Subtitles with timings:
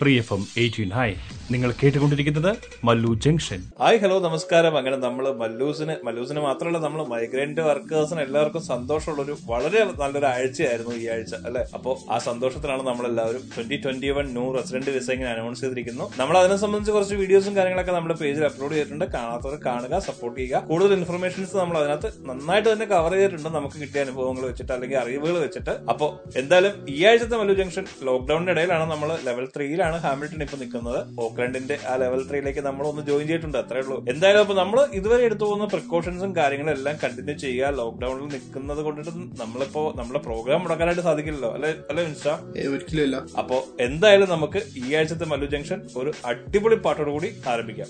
[0.00, 1.10] Free F M eighteen high
[1.52, 2.48] നിങ്ങൾ കേട്ടുകൊണ്ടിരിക്കുന്നത്
[2.86, 3.60] Mallu junction.
[3.82, 4.74] Hi hello നമസ്കാരം.
[4.80, 11.04] അങ്ങനെ നമ്മൾ മല്ലൂസിന് മല്ലൂസിന് മാത്രമല്ല നമ്മൾ മൈഗ്രന്റ് വർക്കേഴ്സിന് എല്ലാവർക്കും സന്തോഷമുള്ള ഒരു വളരെ നല്ലൊരു ആഴ്ചയായിരുന്നു ഈ
[11.14, 11.62] ആഴ്ച അല്ലെ?
[11.76, 16.06] അപ്പോൾ ആ സന്തോഷത്തിലാണ് നമ്മൾ എല്ലാവരും twenty twenty one new resident visa ഇങ്ങനെ അനൗൺസ് ചെയ്തിരിക്കുന്നു.
[16.20, 19.06] നമ്മൾ അതിനെ സംബന്ധിച്ച് കുറച്ച് വീഡിയോസും കാര്യങ്ങളൊക്കെ നമ്മുടെ പേജിൽ അപ്ലോഡ് ചെയ്തിട്ടുണ്ട്.
[19.16, 20.62] കാണാത്തവർ കാണുക സപ്പോർട്ട് ചെയ്യുക.
[20.72, 23.50] കൂടുതൽ ഇൻഫർമേഷൻസ് നമ്മൾ അതിനകത്ത് നന്നായിട്ട് തന്നെ കവർ ചെയ്തിട്ടുണ്ട്.
[23.58, 25.74] നമുക്ക് കിട്ടിയ അനുഭവങ്ങൾ വെച്ചിട്ട് അല്ലെങ്കിൽ അറിവുകൾ വെച്ചിട്ട്.
[25.94, 31.00] അപ്പോൾ എന്തായാലും ഈ ആഴ്ചത്തെ മല്ലു ജംഗ്ഷൻ ലോക്ക്ഡൌണിന്റെ ഇടയിലാണ് നമ്മൾ ലെവൽ ത്രീയിലാണ് ഹാമിൽട്ടൺ ഇപ്പൊ നിൽക്കുന്നത്.
[31.38, 33.58] ഓക്ലൻഡിന്റെ ആ ലെവൽ ത്രീയിലേക്ക് നമ്മൾ ഒന്ന് ജോയിൻ ചെയ്തിട്ടുണ്ട്.
[33.58, 33.96] അത്രേ ഉള്ളൂ.
[34.12, 37.70] എന്തായാലും അപ്പൊ നമ്മൾ ഇതുവരെ എടുത്തു പോകുന്ന പ്രിക്കോഷൻസും കാര്യങ്ങളും എല്ലാം കണ്ടിന്യൂ ചെയ്യുക.
[37.80, 41.52] ലോക്ക്ഡൌണിൽ നിൽക്കുന്നത് കൊണ്ടിട്ട് നമ്മളിപ്പോ നമ്മളെ പ്രോഗ്രാം മുടക്കാനായിട്ട് സാധിക്കില്ലല്ലോ.
[41.58, 41.70] അല്ലെ?
[41.90, 42.04] അല്ലെ
[42.72, 43.16] ഒരിക്കലും ഇല്ല.
[43.38, 47.88] അപ്പോ എന്തായാലും നമുക്ക് ഈ ആഴ്ചത്തെ മല്ലു ജംഗ്ഷൻ ഒരു അടിപൊളി പാട്ടോട് കൂടി ആരംഭിക്കാം.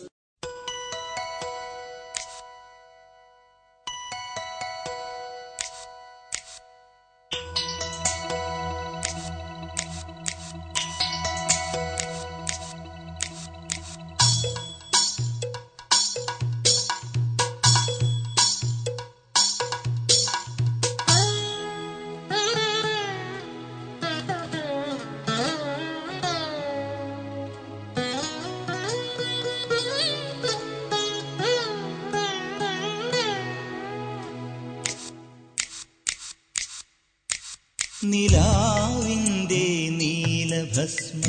[38.11, 41.21] നിലാവിന്റെ നീലഭസ്മ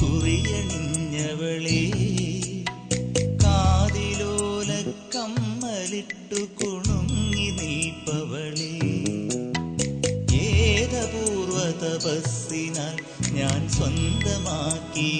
[0.00, 1.82] കുറിയണിഞ്ഞവളെ
[3.44, 4.70] കാതിലോല
[5.16, 8.72] കമ്മലിട്ടു കുണുങ്ങി നീപ്പവളെ.
[10.42, 12.96] ഏതപൂർവ തപസ്സിനാൽ
[13.32, 15.10] ഞാൻ സ്വന്തമാക്കി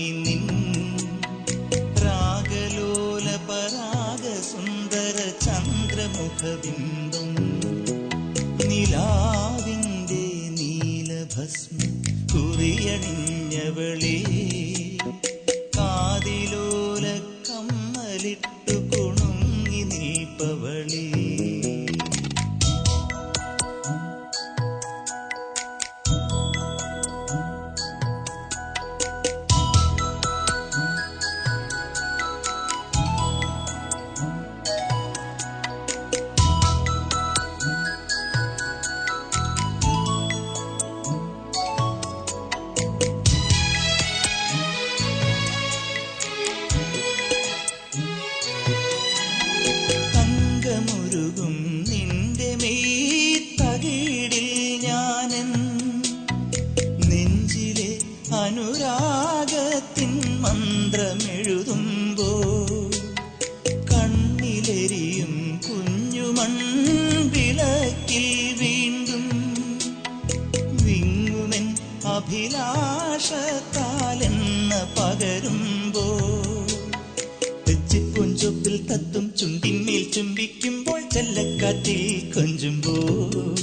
[82.52, 83.56] കൊഞ്ചുമ്പോൾ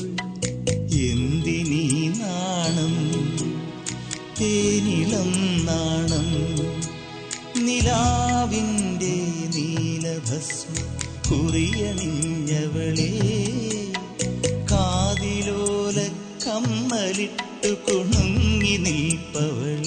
[0.92, 2.96] എന്തിനീ നാണം?
[4.42, 5.32] തേനിളം
[5.66, 6.28] നാണം.
[7.66, 9.16] നിലാവിന്റെ
[9.56, 10.76] നീലഭസ്മ
[11.30, 13.12] കുറിയണിഞ്ഞവളെ
[14.72, 16.10] കാതിലോല
[16.48, 19.79] കമ്മലിട്ടു കുണുങ്ങി നിൽപ്പവളേ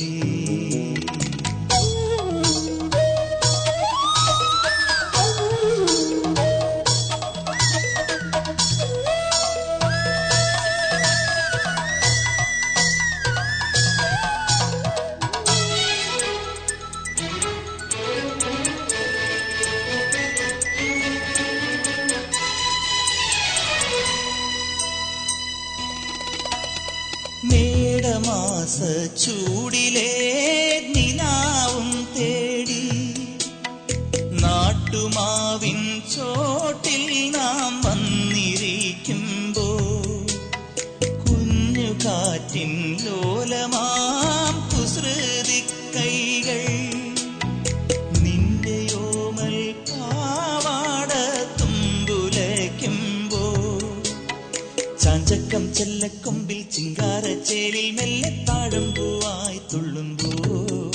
[56.02, 60.88] ചുല്ലക്കൊമ്പിൽ ചിങ്കാരച്ചേരിൽ മെല്ലെ താഴമ്പൂവായി തുള്ളുമ്പോൾ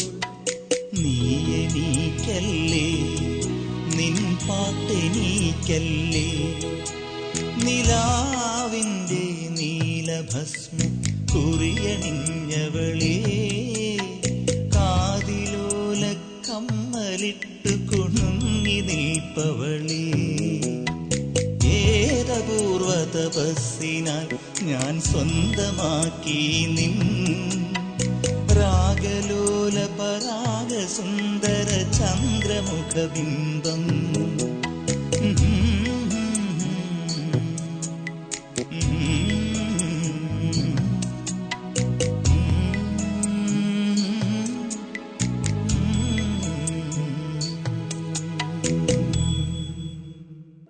[0.97, 1.13] നീ
[1.59, 2.87] എനിക്കല്ലേ
[3.95, 6.25] നിൻ പാട്ടെനിക്കല്ലേ
[7.63, 9.23] നിലാവിന്റെ
[9.57, 10.77] നീലഭസ്മ
[11.33, 13.15] കുറിയണിഞ്ഞവളേ
[14.75, 16.03] കാതിലോല
[16.49, 20.03] കമ്മലിട്ടു കുണുങ്ങി നിൽപ്പവളേ.
[21.77, 24.29] ഏതപൂർവ തപസ്സിനാൽ
[25.09, 26.39] സ്വന്തമാക്കി
[26.75, 26.95] നിൻ
[28.59, 31.69] രാഗലോല പരാഗ സുന്ദര
[31.99, 33.83] ചന്ദ്രമുഖബിംബം.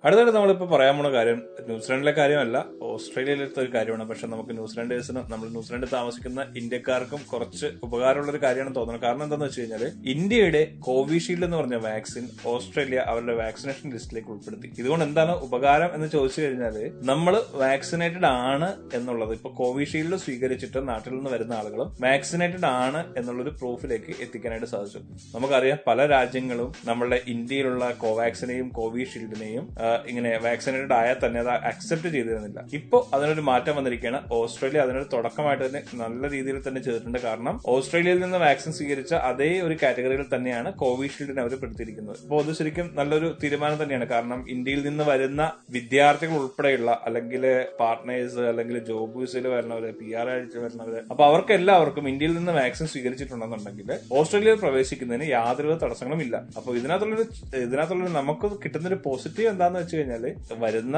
[0.04, 1.38] അടുത്തായിട്ട് നമ്മളിപ്പോൾ പറയാൻ പോണ കാര്യം
[1.68, 4.04] ന്യൂസിലാൻഡിലെ കാര്യമല്ല ഓസ്ട്രേലിയയിലത്തെ ഒരു കാര്യമാണ്.
[4.10, 9.02] പക്ഷെ നമുക്ക് ന്യൂസിലാൻഡേഴ്സിന് നമ്മൾ ന്യൂസിലാൻഡിൽ താമസിക്കുന്ന ഇന്ത്യക്കാർക്കും കുറച്ച് ഉപകാരമുള്ള ഒരു കാര്യമാണ് തോന്നുന്നത്.
[9.04, 9.84] കാരണം എന്താണെന്ന് വെച്ച് കഴിഞ്ഞാൽ
[10.14, 14.70] ഇന്ത്യയുടെ കോവിഷീൽഡ് എന്ന് പറഞ്ഞ വാക്സിൻ ഓസ്ട്രേലിയ അവരുടെ വാക്സിനേഷൻ ലിസ്റ്റിലേക്ക് ഉൾപ്പെടുത്തി.
[14.78, 16.78] ഇതുകൊണ്ട് എന്താണ് ഉപകാരം എന്ന് ചോദിച്ചു കഴിഞ്ഞാൽ
[17.10, 17.34] നമ്മൾ
[17.64, 24.70] വാക്സിനേറ്റഡ് ആണ് എന്നുള്ളത് ഇപ്പൊ കോവിഷീൽഡ് സ്വീകരിച്ചിട്ട് നാട്ടിൽ നിന്ന് വരുന്ന ആളുകളും വാക്സിനേറ്റഡ് ആണ് എന്നുള്ളൊരു പ്രൂഫിലേക്ക് എത്തിക്കാനായിട്ട്
[24.74, 25.00] സാധിച്ചു.
[25.36, 29.64] നമുക്കറിയാം പല രാജ്യങ്ങളും നമ്മളുടെ ഇന്ത്യയിലുള്ള കോവാക്സിനെയും കോവിഷീൽഡിനെയും
[30.08, 34.20] ഇങ്ങനെ വാക്സിനേറ്റഡ് ആയാൽ തന്നെ അക്സെപ്റ്റ് ചെയ്തിരുന്നില്ല ഇപ്പോൾ അതിനൊരു മാറ്റം വന്നിരിക്കുകയാണ്.
[34.38, 37.18] ഓസ്ട്രേലിയ അതിനൊരു തുടക്കമായിട്ട് തന്നെ നല്ല രീതിയിൽ തന്നെ ചെയ്തിട്ടുണ്ട്.
[37.26, 42.18] കാരണം ഓസ്ട്രേലിയയിൽ നിന്ന് വാക്സിൻ സ്വീകരിച്ച അതേ ഒരു കാറ്റഗറിയിൽ തന്നെയാണ് കോവിഷീൽഡിനെ അവർ പെടുത്തിയിരിക്കുന്നത്.
[42.24, 44.08] അപ്പോൾ അത് ശരിക്കും നല്ലൊരു തീരുമാനം തന്നെയാണ്.
[44.14, 45.42] കാരണം ഇന്ത്യയിൽ നിന്ന് വരുന്ന
[45.76, 47.44] വിദ്യാർത്ഥികൾ ഉൾപ്പെടെയുള്ള അല്ലെങ്കിൽ
[47.80, 52.86] പാർട്ട്നേഴ്സ് അല്ലെങ്കിൽ ജോബ് വിസയിൽ വരുന്നവര് പി ആർ ആയിട്ട് വരുന്നവര് അപ്പൊ അവർക്ക് എല്ലാവർക്കും ഇന്ത്യയിൽ നിന്ന് വാക്സിൻ
[52.92, 56.36] സ്വീകരിച്ചിട്ടുണ്ടെന്നുണ്ടെങ്കിൽ ഓസ്ട്രേലിയയിൽ പ്രവേശിക്കുന്നതിന് യാതൊരു തടസ്സങ്ങളും ഇല്ല.
[56.58, 57.26] അപ്പൊ ഇതിനകത്തുള്ളൊരു
[57.64, 60.24] ഇതിനകത്തുള്ളൊരു നമുക്ക് കിട്ടുന്നൊരു പോസിറ്റീവ് എന്താന്ന് വെച്ച് കഴിഞ്ഞാൽ
[60.64, 60.96] വരുന്ന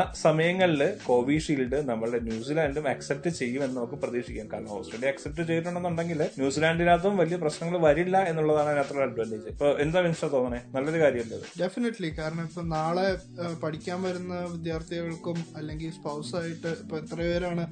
[0.50, 4.46] സമയങ്ങളിൽ കോവിഷീൽഡ് നമ്മളുടെ ന്യൂസിലാൻഡും അക്സെപ്റ്റ് ചെയ്യുമെന്ന് നമുക്ക് പ്രതീക്ഷിക്കാം.
[4.52, 10.60] കാരണം ഓസ്ട്രേലിയ അക്സെപ്റ്റ് ചെയ്തിട്ടുണ്ടെന്നുണ്ടെങ്കിൽ ന്യൂസിലാൻഡിനകത്തും വലിയ പ്രശ്നങ്ങൾ വരില്ല എന്നുള്ളതാണ് അതിനകത്തുള്ള അഡ്വാന്റേജ് ഇപ്പൊ എന്താ മിനിസ്റ്റർ തോന്നണേ?
[10.76, 11.38] നല്ലൊരു കാര്യമല്ലേ?
[11.62, 13.06] ഡെഫിനറ്റ്ലി കാരണം ഇപ്പൊ നാളെ
[13.64, 17.66] പഠിക്കാൻ വരുന്ന വിദ്യാർത്ഥികൾക്കും അല്ലെങ്കിൽ സ്പൗസ് ആയിട്ട് ഇപ്പൊ എത്ര പേരാണ്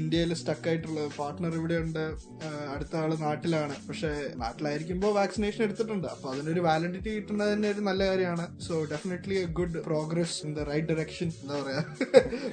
[0.00, 1.08] ഇന്ത്യയിൽ സ്റ്റക്ക് ആയിട്ടുള്ളത്.
[1.20, 2.02] പാർട്ട്ണർ ഇവിടെ ഉണ്ട്
[2.74, 3.76] അടുത്ത ആൾ നാട്ടിലാണ്.
[3.88, 4.12] പക്ഷെ
[4.44, 6.08] നാട്ടിലായിരിക്കുമ്പോൾ വാക്സിനേഷൻ എടുത്തിട്ടുണ്ട്.
[6.14, 8.46] അപ്പൊ അതിനൊരു വാലിഡിറ്റി കിട്ടുന്നത് തന്നെ ഒരു നല്ല കാര്യമാണ്.
[8.68, 11.82] So definitely a good progress in the right direction എന്താ പറയാ?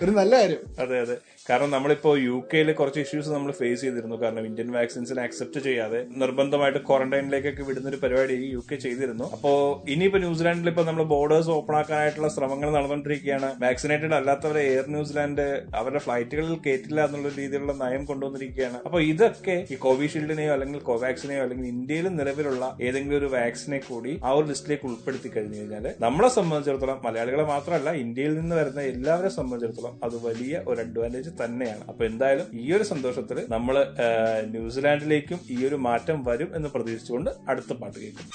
[0.04, 0.62] ഒരു നല്ല കാര്യം.
[0.80, 1.18] അതെ അതെ.
[1.50, 4.16] കാരണം നമ്മളിപ്പോ യു കെയിൽ കുറച്ച് ഇഷ്യൂസ് നമ്മൾ ഫേസ് ചെയ്തിരുന്നു.
[4.22, 9.32] കാരണം ഇന്ത്യൻ വാക്സിൻസിനെ അക്സെപ്റ്റ് ചെയ്യാതെ നിർബന്ധമായിട്ട് ക്വാറന്റൈനിലേക്കൊക്കെ വിടുന്ന ഒരു പരിപാടി യു കെ ചെയ്തിരുന്നു.
[9.32, 13.56] അപ്പോ ഇനിയിപ്പോ ന്യൂസിലാൻഡിൽ ഇപ്പൊ നമ്മൾ ബോർഡേഴ്സ് ഓപ്പൺ ആക്കാനായിട്ടുള്ള ശ്രമങ്ങൾ നടന്നുകൊണ്ടിരിക്കുകയാണ്.
[13.62, 18.80] വാക്സിനേറ്റഡ് അല്ലാത്തവരെ എയർ ന്യൂസിലാൻഡ് അവരുടെ ഫ്ലൈറ്റുകളിൽ കയറ്റില്ല എന്നുള്ള രീതിയിലുള്ള നയം കൊണ്ടുവന്നിരിക്കുകയാണ്.
[18.86, 24.46] അപ്പൊ ഇതൊക്കെ ഈ കോവിഷീൽഡിനെയോ അല്ലെങ്കിൽ കോവാക്സിനെയോ അല്ലെങ്കിൽ ഇന്ത്യയിൽ നിലവിലുള്ള ഏതെങ്കിലും ഒരു വാക്സിനെ കൂടി ആ ഒരു
[24.46, 29.30] ലിസ്റ്റിലേക്ക് ഉൾപ്പെടുത്തി കഴിഞ്ഞു കഴിഞ്ഞാൽ നമ്മളെ സംബന്ധിച്ചിടത്തോളം മലയാളികളെ മാത്രമല്ല ഇന്ത്യയിൽ നിന്ന് വരുന്ന എല്ലാവരെ
[30.04, 31.84] അത് വലിയ ഒരു അഡ്വാന്റേജ് തന്നെയാണ്.
[31.88, 33.78] അപ്പൊ എന്തായാലും ഈ ഒരു സന്തോഷത്തിൽ നമ്മൾ
[34.56, 38.28] ന്യൂസിലാൻഡിലേക്കും ഈ ഒരു മാറ്റം വരും എന്ന് പ്രതീക്ഷിച്ചുകൊണ്ട് അടുത്ത പാട്ട് കേൾക്കും.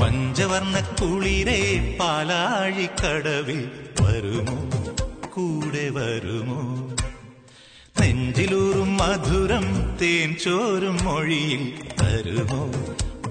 [0.00, 1.60] പഞ്ചവർണ കുളിരേ
[2.00, 3.60] പാലാഴിക്കടവിൽ
[4.00, 4.56] വരുമോ
[5.66, 6.60] കൂടെ വരുമോ?
[8.00, 11.72] നെഞ്ചിലൂറും മധുരം തേൻ ചോരും മൊഴിയിൽ
[12.02, 12.70] തരുമോ?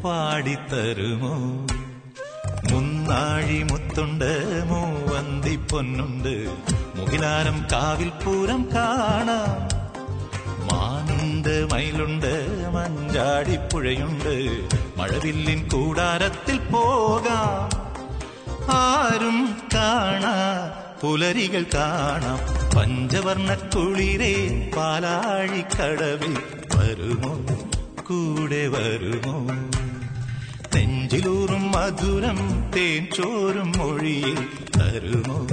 [0.01, 1.35] പാടിത്തരുമോ?
[2.71, 6.49] മുന്നാഴി മുത്തുണ്ട് മൂവന്തി പൊന്നുണ്ട്.
[6.95, 9.89] മുകിലാരം കാവിൽ പൂരം കാണാം.
[10.65, 17.85] മാനുണ്ട് മയിലുണ്ട് മഞ്ചാടിപ്പുഴയുണ്ട് മഴവില്ലിൻ കൂടാരത്തിൽ പോകാം.
[18.71, 20.71] ആരും കാണാ
[21.05, 22.39] പുലരികൾ കാണാം.
[22.77, 26.37] പഞ്ചവർണ കുളിരേ പാലാഴിക്കടവിൽ
[26.75, 27.37] വരുമോ?
[28.03, 29.39] കൂടെ വരുമോ?
[30.75, 34.47] നെഞ്ചിലൂറും മധുരം തേൻ ചോറും മൊഴിയിൽ
[34.77, 35.47] തരുമോ?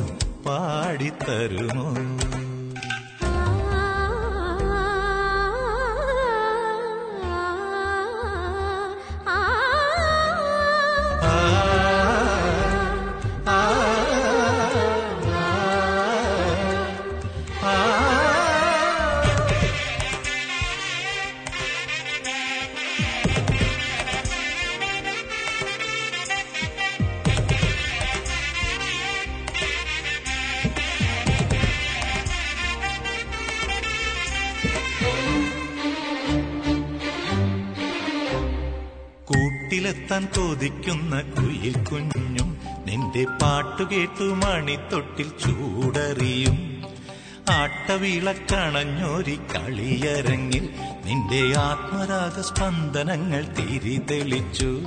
[0.46, 1.94] പാടിത്തരുമോ?
[40.62, 46.84] കൊതിക്കുന്ന കുയിൽ കുഞ്ഞും നിന്റെ പാട്ടു കേട്ടു മണിത്തൊട്ടിൽ ചൂടറിയും.
[47.50, 50.68] ആട്ടവിളക്കണഞ്ഞൊരി കളിയരങ്ങിൽ
[51.04, 54.80] നിന്റെ ആത്മരാഗ സ്പന്ദനങ്ങൾ തിരിതെളിച്ചു.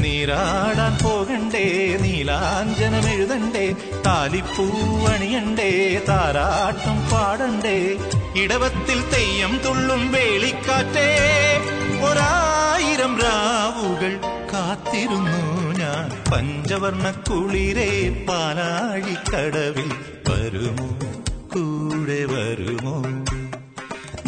[0.00, 3.74] നീരാടാൻ പോകണ്ടേ നീലാഞ്ജനം എഴുതണ്ടേ
[4.06, 5.70] താലിപ്പൂവണിയണ്ടേ
[6.08, 7.98] താരാട്ടം പാടണ്ടേ
[8.42, 11.08] ഇടവത്തിൽ തെയ്യം തുള്ളും വേളിക്കാറ്റേ.
[12.10, 14.12] ഒരായിരം രാവുകൾ
[14.58, 16.30] കാത്തിരുന്നു ഞാൻ.
[16.32, 19.92] പഞ്ചവർണ കുളിരെ പാലാഴിക്കടവിൽ
[20.28, 20.98] വരുമോ?
[21.48, 23.02] കൂടെ വരുമോ?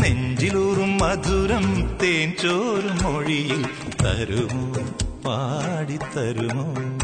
[0.02, 3.64] നെഞ്ചിലൂറും മധുരം തേൻ ചോറും മൊഴിയിൽ
[4.02, 4.72] തരുമോ?
[5.26, 7.00] പാടിത്തരുമോ?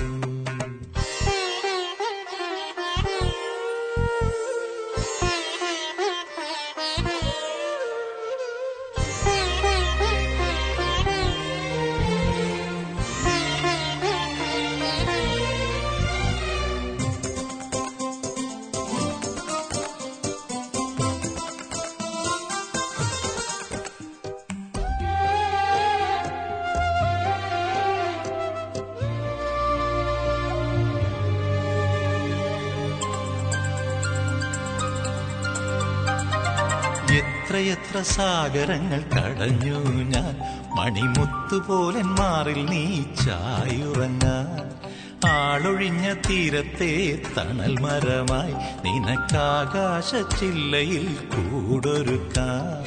[37.46, 40.40] എത്രയെത്ര സാഗരങ്ങൾ കടഞ്ഞു ഞാൻ.
[40.76, 44.70] മണിമുത്തുപോലൻ മാറിൽ നീ ചായുറങ്ങാൻ.
[45.28, 52.84] ആളൊഴിഞ്ഞ തീരത്തെ തണൽ മരമായി നിനക്കാകാശ ചില്ലയിൽ കൂടൊരുക്കാൻ.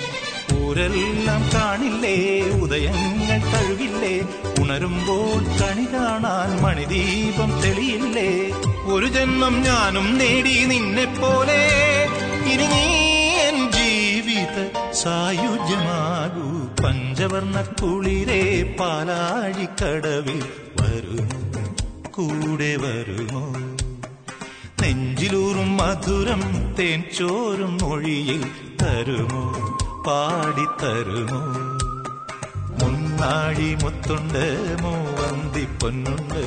[0.61, 4.21] ഊരെല്ലാം കാണില്ലേ ഉദയങ്ങൾ കഴുകില്ലേ
[4.59, 8.51] ഉണരുമ്പോൾ കണി കാണാൻ മണിദീപം തെളിയില്ലേ.
[8.93, 11.67] ഒരു ജന്മം ഞാനും നേടി നിന്നെ പോലെ
[12.53, 13.08] ഇനി നീ
[15.03, 16.45] സായുജ്യമാകൂ.
[16.83, 20.43] പഞ്ചവർണ കുളിരെ പാലാഴിക്കടവിൽ
[20.81, 21.41] വരുമോ?
[22.11, 23.43] കൂടെ വരുമോ?
[24.81, 26.43] നെഞ്ചിലൂറും മധുരം
[26.79, 28.43] തേൻ ചോറും മൊഴിയിൽ
[28.81, 29.43] തരുമോ?
[30.07, 31.41] പാടിത്തരുമോ?
[32.81, 34.45] മുന്നാഴി മുത്തുണ്ട്
[34.81, 36.43] മൂവന്തി പൊന്നുണ്ട്.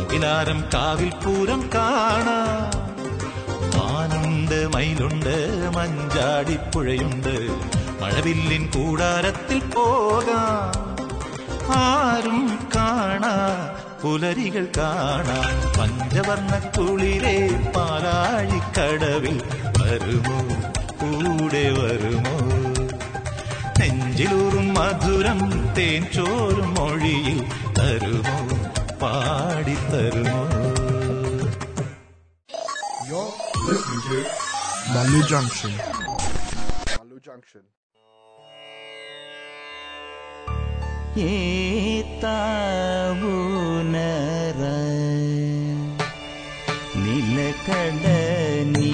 [0.00, 2.70] മുകിലാരം കാവിൽ പൂരം കാണാം.
[3.78, 5.36] മാനുണ്ട് മയിലുണ്ട്
[5.76, 7.36] മഞ്ചാടിപ്പുഴയുണ്ട്
[8.00, 10.96] മഴവില്ലിൻ കൂടാരത്തിൽ പോകാം.
[11.76, 13.34] ആരും കാണാ
[14.02, 15.80] പുലരികൾ കാണാം.
[15.80, 19.42] പഞ്ചവർണ കുളിരെ പാലാഴിക്കടവിൽ
[19.80, 20.38] വരുമോ?
[21.00, 22.38] കൂടെ വരുമോ?
[23.80, 27.38] നെഞ്ചിലൂറും മധുരം തേൻ ചോറും മൊഴിയിൽ
[27.78, 28.38] തരുമോ?
[28.96, 30.50] പാടിത്തരുമോ?
[34.94, 35.72] Malu Junction.
[36.92, 37.79] Malu Junction.
[43.30, 44.60] ஏத்தாவுனர
[47.04, 48.04] நிலக்கட
[48.74, 48.92] நீ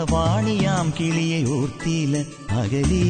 [0.00, 2.16] കളവാണിയാം കിളിയെ ഓർത്തില്ല
[2.58, 3.06] അകലീ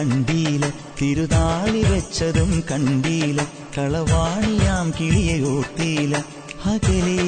[0.00, 0.64] കണ്ടീല
[0.98, 3.40] തിരുതാളി വെച്ചതും കണ്ടീല
[3.76, 6.12] കളവാണിയാം കിളിയെ ഓർത്തീല
[6.66, 7.18] അകലേ.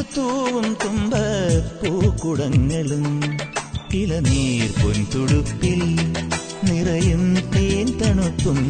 [0.00, 1.14] തിളച്ചു തൂവും തുമ്പ
[1.80, 3.04] പൂക്കുടങ്ങളും
[3.94, 5.80] ഇളനീർ പൊൻതുടുപ്പിൽ
[6.68, 8.60] നിറയും തേൻ തണുപ്പും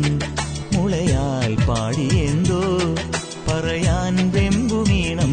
[0.74, 2.62] മുളയാൽ പാടിയെന്തോ
[3.48, 5.32] പറയാൻ വെമ്പുമീണം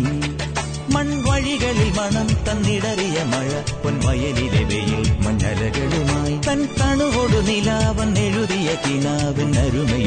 [0.94, 3.50] മൺവഴികളിൽ മണം തന്നിടറിയ മഴ
[3.84, 10.07] പൊൻവയലിലെ വെയിൽ മഞ്ഞലകളുമായി തൻ തണുകൊടു നിലാവൻ എഴുതിയ കിനാവൻ അരുമയിൽ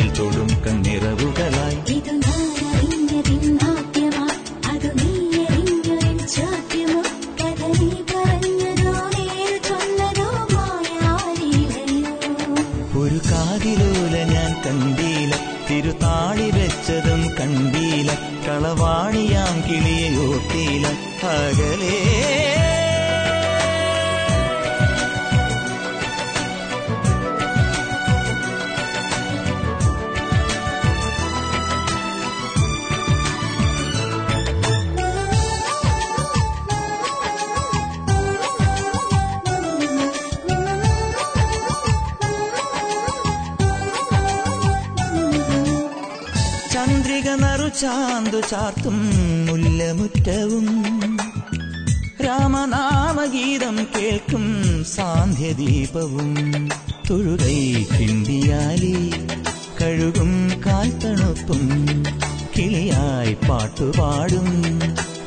[47.80, 49.10] ചാന്തു ചാർത്തും
[49.46, 50.82] മുല്ലമുറ്റവും.
[52.26, 56.34] രാമനാമഗീതം കേൾക്കും സാന്ധ്യദീപവും.
[57.10, 59.10] തുഴുകൈ കിണ്ടിയാലി
[59.82, 61.87] കഴുകും കാൽത്തണുപ്പും.
[62.56, 64.80] കിളിയായി പാട്ടുപാടും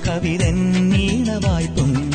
[0.07, 2.12] കവിതൻ നീണവായ്പും.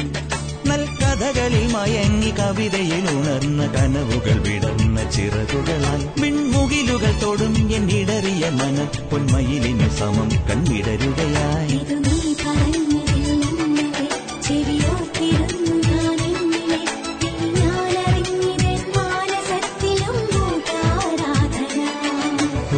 [0.66, 6.20] നൽകഥകളിൽ മയങ്ങി കവിതയിൽ ഉണർന്ന കനവുകൾ വിടർന്ന ചിറകുകളാൽ.
[6.58, 8.76] വിൺമുകിലുകൾ തൊടും എന്നിടറിയ മന
[9.10, 11.78] പൊന്മയിലിന് സമം കൺവിടരുകയായി.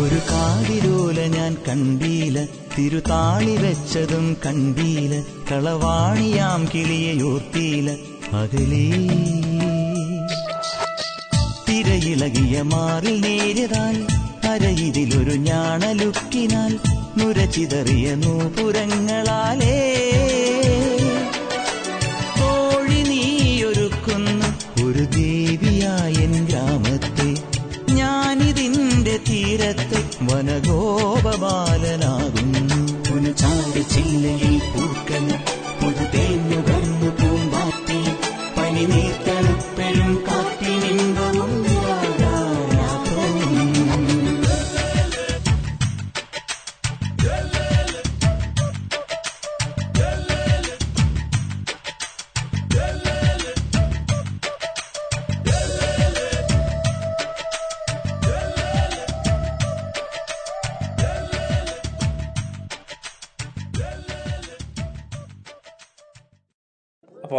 [0.01, 2.37] ഒരു കാതിരോല ഞാൻ കണ്ടീല
[2.77, 5.13] തിരുതാളി വെച്ചതും കണ്ടീല
[5.51, 7.89] കളവാണിയാം കിളിയോർത്തീല
[8.33, 8.85] അകലേ
[12.11, 14.07] തിരയിളകിയ മാറിൽ നേരിടാൻ
[14.51, 16.79] അരയിതിലൊരു ഞാണലുക്കിനാൽ
[17.19, 20.01] നുരചിതറിയ നൂപുരങ്ങളാലേ.
[22.41, 24.85] കോഴി നീയൊരുക്കുന്നു.
[24.85, 27.35] ഒരു ദേവിയായൻ ഗ്രാമത്തെ
[27.93, 33.11] ഞാനിതിന്റെ തീരത്തെ വനഗോപബാലനാകുന്നു.
[33.11, 35.60] പുനചാടി ചില്ലയിൽ പൂക്കൾ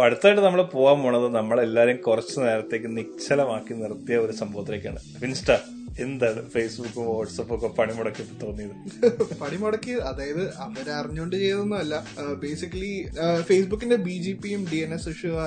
[0.04, 5.00] അടുത്തായിട്ട് നമ്മൾ പോകാൻ പോണത് നമ്മളെല്ലാവരും കുറച്ച് നേരത്തേക്ക് നിശ്ചലമാക്കി നിർത്തിയ ഒരു സംഭവത്തിലേക്കാണ്.
[5.26, 5.50] ഇൻസ്റ്റ
[5.98, 8.74] എന്താണ് ഫേസ്ബുക്കും വാട്സപ്പും ഒക്കെ പണിമുടക്കി തോന്നിയത്?
[9.40, 11.94] പണിമുടക്കി അതായത് അവരറിഞ്ഞുകൊണ്ട് ചെയ്തൊന്നുമല്ല
[12.34, 12.90] ബേസിക്കലി
[13.42, 15.46] ഫേസ്ബുക്കിന്റെ ബി ജി പിയും ഡി എൻ എസ് ഇഷ്യൂ ആ,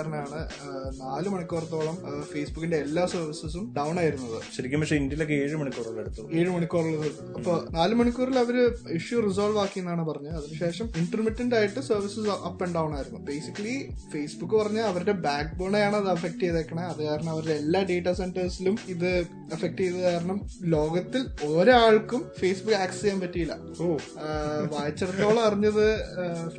[1.00, 1.98] നാല് മണിക്കൂറത്തോളം
[2.34, 7.94] ഫേസ്ബുക്കിന്റെ എല്ലാ സർവീസസും ഡൗൺ ആയിരുന്നത് ശരിക്കും പക്ഷേ ഇന്ത്യയിലൊക്കെ ഏഴ് മണിക്കൂറുകൾ എടുത്തു ഏഴ് മണിക്കൂറുകൾ അപ്പൊ നാല്
[7.94, 8.58] മണിക്കൂറിൽ അവർ
[8.96, 10.38] ഇഷ്യൂ റിസോൾവ് ആക്കി എന്നാണ് പറഞ്ഞത്.
[10.38, 12.14] അതിനുശേഷം ഇന്റർമീഡിയന്റ് ആയിട്ട് സർവീസസ്
[12.50, 13.20] അപ്പ് ആൻഡ് ഡൗൺ ആയിരുന്നു.
[13.26, 13.76] ബേസിക്കലി
[14.14, 16.84] ഫേസ്ബുക്ക് പറഞ്ഞ അവരുടെ ബാക്ക് ബോണെയാണ് അത് അഫക്ട് ചെയ്തേക്കണേ.
[16.84, 19.10] അത് കാരണം അവരുടെ എല്ലാ ഡേറ്റാ സെന്റേഴ്സിലും ഇത്
[19.54, 23.58] അഫക്ട് ചെയ്തത് കാരണം ലോകത്തിൽ ഒരാൾക്കും ഫേസ്ബുക്ക് ആക്സസ് ചെയ്യാൻ പറ്റിയില്ല.
[24.72, 25.98] വായിച്ചിടത്തോളം അറിഞ്ഞത്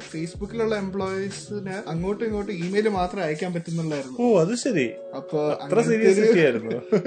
[0.01, 4.19] ഫേസ്ബുക്കിലുള്ള എംപ്ലോയീസിന് അങ്ങോട്ടും ഇങ്ങോട്ടും ഇമെയിൽ മാത്രം അയക്കാൻ പറ്റുന്നുള്ളായിരുന്നു.
[4.21, 4.91] ഓ അത് ശരി.
[5.17, 5.53] അപ്പൊ.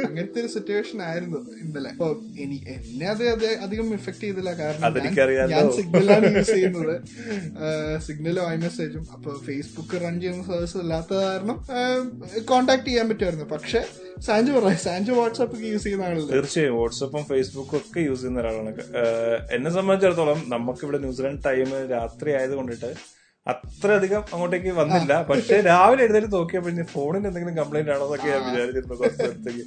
[0.06, 1.38] അങ്ങനത്തെ ഒരു സിറ്റുവേഷൻ ആയിരുന്നു.
[1.38, 1.90] ഇന്നലെ.
[1.90, 2.08] അപ്പൊ
[2.40, 4.54] എനി എന്നെ അത് അധികം ഇഫക്ട് ചെയ്തില്ല.
[4.54, 5.06] കാരണം
[5.50, 7.02] ഞാൻ- സിഗ്നലാണ് യൂസ് ചെയ്യുന്നത്.
[8.02, 11.66] സിഗ്നലും ഐ മെസ്സേജും അപ്പൊ ഫേസ്ബുക്ക് റൺ ചെയ്യുന്ന സർവീസ് ഇല്ലാത്ത കാരണം
[12.46, 13.46] കോണ്ടാക്ട് ചെയ്യാൻ പറ്റുമായിരുന്നു.
[13.46, 13.86] പക്ഷെ
[14.26, 16.34] സാൻജു പറഞ്ഞു സാൻജു വാട്സാപ്പ് യൂസ് ചെയ്യുന്ന ആളല്ലേ?
[16.34, 16.76] തീർച്ചയായും.
[16.80, 18.74] വാട്സപ്പും ഫേസ്ബുക്കും ഒക്കെ യൂസ് ചെയ്യുന്ന ഒരാളാണ്.
[19.52, 23.19] എന്നെ സംബന്ധിച്ചിടത്തോളം നമുക്കിവിടെ ന്യൂസിലാൻഡ് ടൈം രാത്രി ആയത് കൊണ്ടിട്ട്
[23.52, 25.14] അത്രയധികം അങ്ങോട്ടേക്ക് വന്നില്ല.
[25.30, 29.64] പക്ഷെ രാവിലെ എഴുന്നേറ്റ് നോക്കിയപ്പോൾ ഫോണിന് എന്തെങ്കിലും കംപ്ലൈന്റ് ആണോ എന്നൊക്കെ ഞാൻ വിചാരിച്ചിരുന്നു കുറച്ച് നേരത്തേക്ക്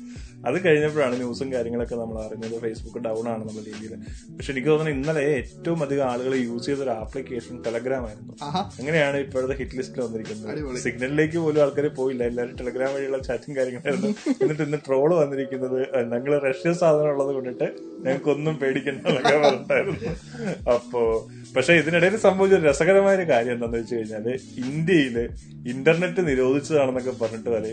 [0.48, 2.54] അത് കഴിഞ്ഞപ്പോഴാണ് ന്യൂസും കാര്യങ്ങളൊക്കെ നമ്മൾ അറിഞ്ഞത്.
[2.62, 3.92] ഫേസ്ബുക്ക് ഡൗൺ ആണ് നമ്മുടെ രീതിയിൽ
[4.36, 8.34] പക്ഷെ എനിക്ക് തോന്നുന്നു ഇന്നലെ ഏറ്റവും അധികം ആളുകൾ യൂസ് ചെയ്ത ഒരു ആപ്ലിക്കേഷൻ ടെലഗ്രാം ആയിരുന്നു.
[8.80, 10.80] അങ്ങനെയാണ് ഇപ്പോഴത്തെ ഹിറ്റ് ലിസ്റ്റിൽ വന്നിരിക്കുന്നത്.
[10.84, 12.22] സിഗ്നലിലേക്ക് പോലും ആൾക്കാർ പോയില്ല.
[12.30, 14.10] എല്ലാവരും ടെലഗ്രാം വഴിയുള്ള ചാറ്റും കാര്യങ്ങളായിരുന്നു.
[14.42, 15.78] എന്നിട്ട് ഇന്ന് ട്രോൾ വന്നിരിക്കുന്നത്
[16.14, 17.68] ഞങ്ങൾ റഷ്യൻ സാധനം ഉള്ളത് കൊണ്ടിട്ട്
[18.06, 20.12] ഞങ്ങൾക്കൊന്നും പേടിക്കണ്ട എന്നൊക്കെ പറഞ്ഞിട്ടായിരുന്നു.
[20.74, 21.02] അപ്പോ
[21.56, 24.26] പക്ഷെ ഇതിനിടയിൽ സംഭവിച്ച ഒരു രസകരമായ ഒരു കാര്യം എന്താണെന്ന് വെച്ച് കഴിഞ്ഞാൽ
[24.70, 25.16] ഇന്ത്യയിൽ
[25.72, 27.72] ഇന്റർനെറ്റ് നിരോധിച്ചതാണെന്നൊക്കെ പറഞ്ഞിട്ട് വരെ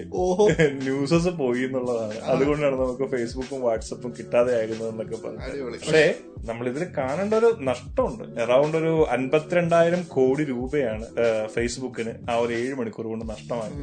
[0.84, 2.18] ന്യൂസസ് പോയി എന്നുള്ളതാണ്.
[2.32, 6.04] അതുകൊണ്ടാണ് നമുക്ക് ഫേസ്ബുക്കും വാട്സപ്പും കിട്ടാതെ ആയിരുന്നതെന്നൊക്കെ പറഞ്ഞു പക്ഷേ
[6.50, 8.24] നമ്മൾ ഇതിൽ കാണേണ്ട ഒരു നഷ്ടമുണ്ട്.
[8.44, 11.08] അറൌണ്ട് ഒരു അൻപത്തിരണ്ടായിരം കോടി രൂപയാണ്
[11.56, 13.82] ഫേസ്ബുക്കിന് ആ ഒരു ഏഴ് മണിക്കൂർ കൊണ്ട് നഷ്ടമായത്.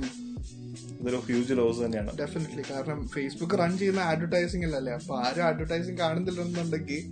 [1.00, 2.10] ഇതൊരു ഹ്യൂജ് ലോസ് തന്നെയാണ്.
[2.22, 4.94] ഡെഫിനറ്റ്ലി കാരണം ഫേസ്ബുക്ക് റൺ ചെയ്യുന്ന അഡ്വർടൈസിംഗ് അല്ലല്ലേ?
[5.00, 7.02] അപ്പൊ ആരും അഡ്വർടൈസിംഗ് കാണുന്നില്ലെന്നുണ്ടെങ്കിൽ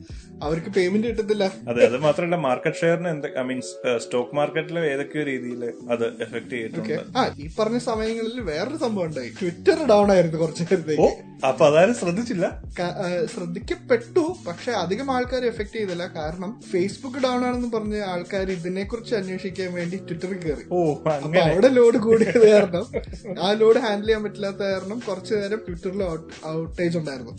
[0.46, 1.44] അവർക്ക് പേയ്മെന്റ് കിട്ടത്തില്ല.
[1.70, 3.72] അതെ അത് മാത്രമല്ല മാർക്കറ്റ് ഷെയറിന് എന്താ ഐ മീൻസ്
[4.04, 5.62] സ്റ്റോക്ക് മാർക്കറ്റിലെ ഏതൊക്കെയോ രീതിയിൽ
[5.94, 6.94] അത് എഫക്ട് ചെയ്തിട്ടുണ്ട്.
[7.18, 9.30] ആ ഈ പറഞ്ഞ സമയങ്ങളിൽ വേറൊരു സംഭവം ഉണ്ടായി.
[9.42, 11.10] ട്വിറ്റർ ഡൗൺ ആയിരുന്നു കുറച്ചു നേരത്തേക്ക്
[11.48, 12.46] അപ്പൊ അതാരും ശ്രദ്ധിച്ചില്ല?
[13.32, 16.04] ശ്രദ്ധിക്കപ്പെട്ടു പക്ഷെ അധികം ആൾക്കാർ എഫക്ട് ചെയ്തില്ല.
[16.18, 20.80] കാരണം ഫേസ്ബുക്ക് ഡൗൺ ആണെന്ന് പറഞ്ഞ് ആൾക്കാർ ഇതിനെ കുറിച്ച് അന്വേഷിക്കാൻ വേണ്ടി ട്വിറ്ററിൽ കയറി ഓ
[21.48, 22.86] അവിടെ ലോഡ് കൂടിയത് കാരണം
[23.46, 26.02] ആ ലോഡ് ഹാൻഡിൽ ചെയ്യാൻ പറ്റില്ലാത്ത കാരണം കുറച്ചു നേരം ട്വിറ്ററിൽ
[26.46, 27.32] ഔട്ടേജ് ഉണ്ടായിരുന്നു.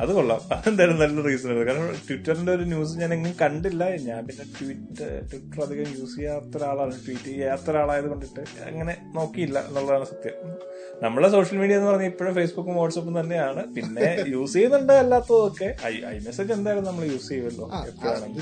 [0.00, 0.40] അത് കൊള്ളാം.
[0.52, 3.84] അതെന്തായാലും നല്ല റീസൺ കാരണം ട്വിറ്ററിന്റെ ഒരു ന്യൂസ് ഞാൻ എങ്ങും കണ്ടില്ല.
[4.08, 6.94] ഞാൻ പിന്നെ ട്വിറ്റർ ട്വിറ്റർ അധികം യൂസ് ചെയ്യാത്ത ഒരാളാണ്.
[7.06, 10.34] ട്വീറ്റ് ചെയ്യാത്ത ഒരാളായത് കൊണ്ടിട്ട് അങ്ങനെ നോക്കിയില്ല എന്നുള്ളതാണ് സത്യം.
[11.04, 13.62] നമ്മളെ സോഷ്യൽ മീഡിയ എന്ന് പറഞ്ഞാൽ ഇപ്പോഴും ഫേസ്ബുക്കും വാട്സപ്പും തന്നെയാണ്.
[13.76, 15.68] പിന്നെ യൂസ് ചെയ്യുന്നുണ്ട് അല്ലാത്തതൊക്കെ?
[15.90, 17.66] ഐ ഐ മെസ്സേജ് എന്തായാലും നമ്മൾ യൂസ് ചെയ്യുമല്ലോ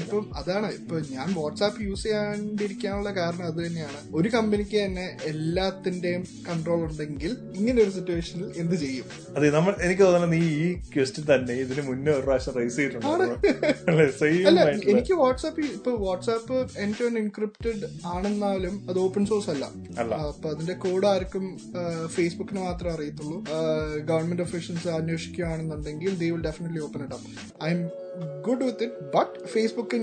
[0.01, 0.69] ഇപ്പം അതാണ്.
[0.79, 4.01] ഇപ്പൊ ഞാൻ വാട്സാപ്പ് യൂസ് ചെയ്യാണ്ടിരിക്കാനുള്ള കാരണം അത് തന്നെയാണ്.
[4.19, 9.07] ഒരു കമ്പനിക്ക് തന്നെ എല്ലാത്തിന്റെയും കൺട്രോൾ ഉണ്ടെങ്കിൽ ഇങ്ങനെ ഒരു സിറ്റുവേഷനിൽ എന്ത് ചെയ്യും?
[9.37, 13.27] അതെ നമ്മൾ എനിക്ക് തോന്നുന്നു നീ ഈ ക്വസ്റ്റ്യൻ തന്നെ ഇതിന് മുന്നേ ഒരു പ്രാവശ്യം റൈസ് ചെയ്തിട്ടുണ്ട്.
[14.93, 19.65] എനിക്ക് വാട്സാപ്പ് ഇപ്പൊ WhatsApp end to end encrypted ആണെന്നാലും അത് ഓപ്പൺ സോഴ്സ് അല്ല.
[20.05, 20.15] അല്ല.
[20.33, 21.47] അപ്പൊ അതിന്റെ കോഡ് ആർക്കും
[22.33, 23.39] ഫേസ്ബുക്കിന് മാത്രമേ അറിയത്തുള്ളൂ.
[24.09, 27.17] Government officials അന്വേഷിക്കുകയാണെന്നുണ്ടെങ്കിൽ they will definitely open it
[27.75, 27.81] I'm
[28.47, 29.97] good with it but Facebook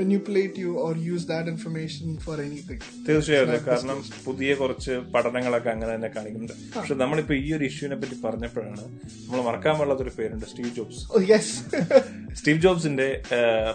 [0.00, 2.80] manipulate you or use that information for anything.
[3.08, 6.56] തീർച്ചയായിട്ടും കാരണം പുതിയ കുറച്ച് പഠനങ്ങളൊക്കെ അങ്ങനെ തന്നെ കാണിക്കുന്നുണ്ട്.
[6.76, 8.84] പക്ഷെ നമ്മളിപ്പോ ഈ ഒരു ഇഷ്യൂവിനെ പറ്റി പറഞ്ഞപ്പോഴാണ്
[9.24, 11.02] നമ്മൾ മറക്കാൻ പാടില്ലാത്ത ഒരു പേരുണ്ട് സ്റ്റീവ് ജോബ്സ്.
[11.14, 11.22] Oh
[12.38, 13.08] സ്റ്റീവ് ജോബ്സിന്റെ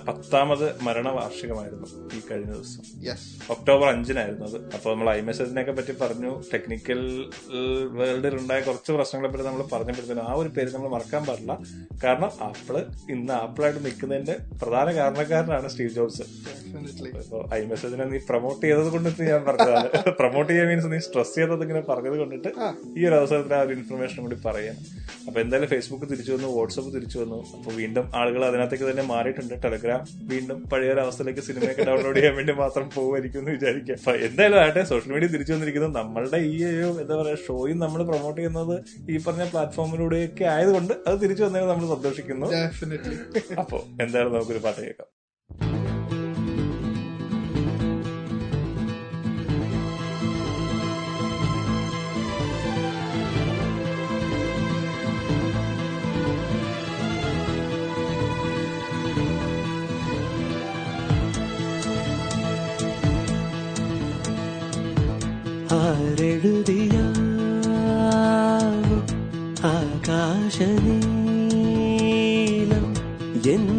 [0.08, 2.82] പത്താമത് പത്താമത് മരണവാർഷികമായിരുന്നു ഈ കഴിഞ്ഞ ദിവസം.
[3.54, 4.58] ഒക്ടോബർ അഞ്ചിനായിരുന്നു അത്.
[4.76, 6.32] അപ്പോൾ നമ്മൾ ഐ മെസ്സേജിനെയൊക്കെ പറ്റി പറഞ്ഞു.
[6.54, 7.02] ടെക്നിക്കൽ
[8.00, 11.54] വേൾഡിൽ ഉണ്ടായ കുറച്ച് പ്രശ്നങ്ങളെ പറ്റി നമ്മൾ പറഞ്ഞപ്പോഴത്തേനും ആ ഒരു പേര് നമ്മൾ മറക്കാൻ പാടില്ല.
[12.04, 12.78] കാരണം ആപ്പിൾ
[13.16, 16.09] ഇന്ന് ആപ്പിളായിട്ട് നിൽക്കുന്നതിന്റെ പ്രധാന കാരണക്കാരനാണ് സ്റ്റീവ് ജോബ്സ്.
[16.18, 17.10] Definitely.
[17.22, 19.90] ഇപ്പൊ ഐ മെസ്സേജിനെ നീ പ്രൊമോട്ട് ചെയ്തത് കൊണ്ടിട്ട് ഞാൻ പറഞ്ഞതാണ്.
[20.20, 22.50] പ്രൊമോട്ട് ചെയ്യാൻ മീൻസ് നീ സ്ട്രെസ് ചെയ്തത് ഇങ്ങനെ പറഞ്ഞത് കൊണ്ടിട്ട്
[23.00, 24.78] ഈ ഒരു അവസരത്തിൽ ആ ഒരു ഇൻഫർമേഷൻ കൂടി പറയാം.
[25.28, 27.40] അപ്പൊ എന്തായാലും ഫേസ്ബുക്ക് തിരിച്ചു വന്നു വാട്സപ്പ് തിരിച്ചു വന്നു.
[27.58, 29.56] അപ്പൊ വീണ്ടും ആളുകൾ അതിനകത്തേക്ക് തന്നെ മാറിയിട്ടുണ്ട്.
[29.66, 30.02] ടെലഗ്രാം
[30.34, 34.84] വീണ്ടും പഴയ ഒരു അവസ്ഥയിലേക്ക് സിനിമയൊക്കെ ഡൗൺലോഡ് ചെയ്യാൻ വേണ്ടി മാത്രം പോകുമായിരിക്കും എന്ന് വിചാരിക്കാം അപ്പൊ എന്തായാലും ആട്ടെ
[34.92, 38.76] സോഷ്യൽ മീഡിയ തിരിച്ചു വന്നിരിക്കുന്നത് നമ്മളുടെ ഈ ഒരു എന്താ പറയാ ഷോയും നമ്മൾ പ്രൊമോട്ട് ചെയ്യുന്നത്
[39.14, 42.50] ഈ പറഞ്ഞ പ്ലാറ്റ്ഫോമിലൂടെയൊക്കെ ആയതുകൊണ്ട് അത് തിരിച്ചു വന്നതിന് നമ്മൾ സന്തോഷിക്കുന്നു.
[42.58, 43.18] Definitely.
[43.62, 45.10] അപ്പോ എന്തായാലും നമുക്കൊരു പാട്ട് കേൾക്കാം.
[66.00, 67.02] ആരെഴുതിയാവും
[69.72, 70.96] ആകാശനീലം
[73.46, 73.79] എന്നേരെ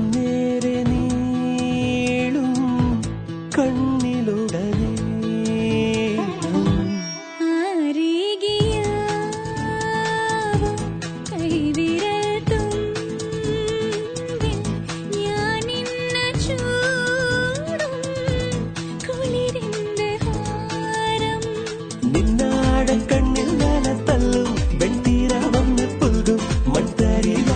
[27.21, 27.50] Hari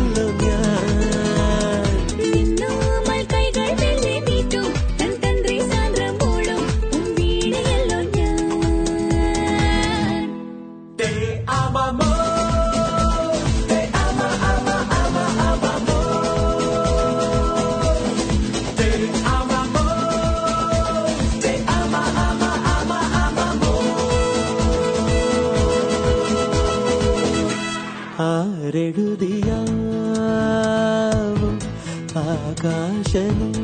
[33.14, 33.63] ആകാശനീലം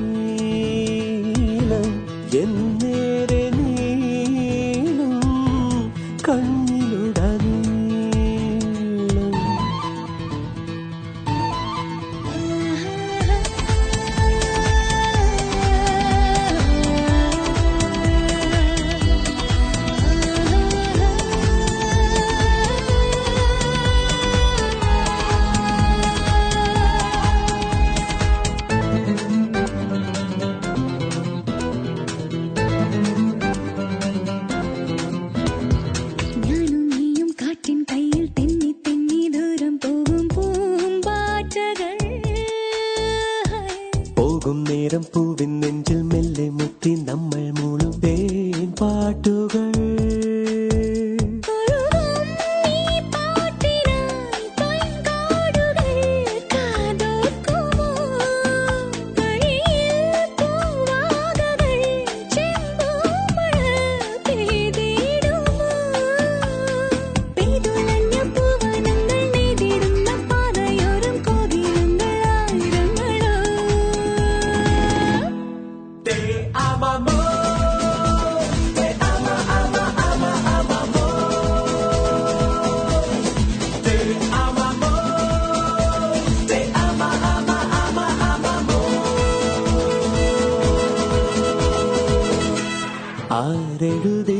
[93.80, 94.39] de, de, de.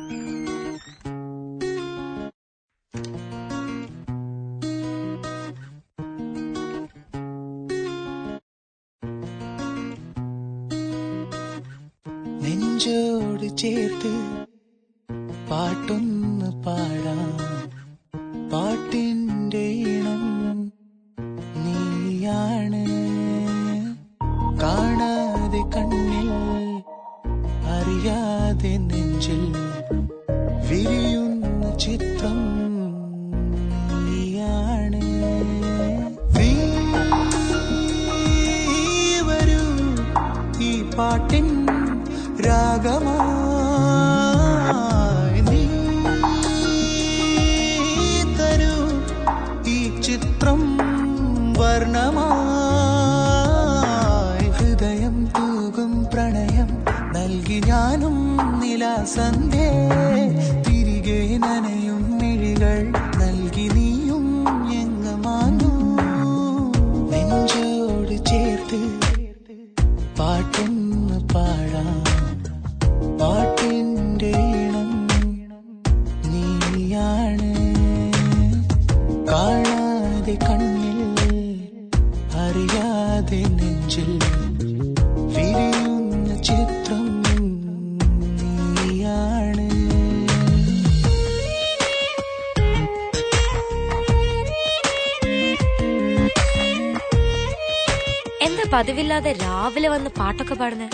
[98.81, 100.89] പതിവില്ലാതെ രാവിലെ വന്ന് പാട്ടൊക്കെ പാടുന്നേ?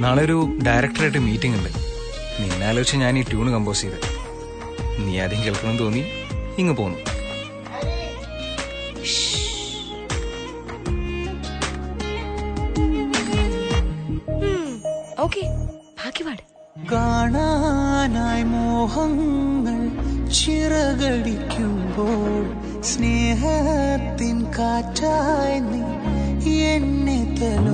[0.00, 1.68] നാളെ ഒരു ഡയറക്ടറായിട്ട് മീറ്റിംഗ് ഉണ്ട്.
[2.40, 3.96] നിന്നാലോചിച്ച് ഞാൻ ഈ ട്യൂൺ കമ്പോസ് ചെയ്ത്.
[4.98, 6.04] നീ ആദ്യം കേൾക്കണം തോന്നി
[6.58, 6.98] ഇങ്ങ് പോന്നു.
[15.18, 15.40] ഓക്കെ
[16.00, 16.42] ബാക്കി പാട്.
[16.92, 19.90] കാണാനായി മോഹങ്ങൾ
[20.30, 25.45] ചിറകടിക്കുമ്പോൾ സ്നേഹത്തിൻ കാറ്റായി
[27.40, 27.65] നീ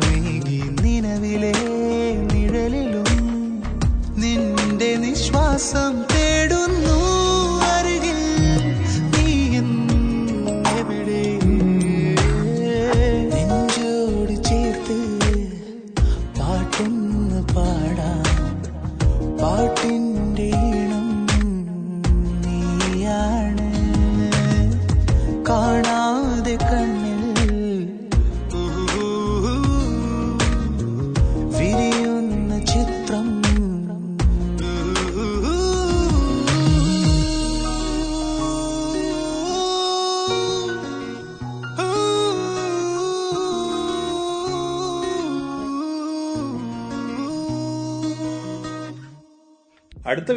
[0.00, 0.23] for me.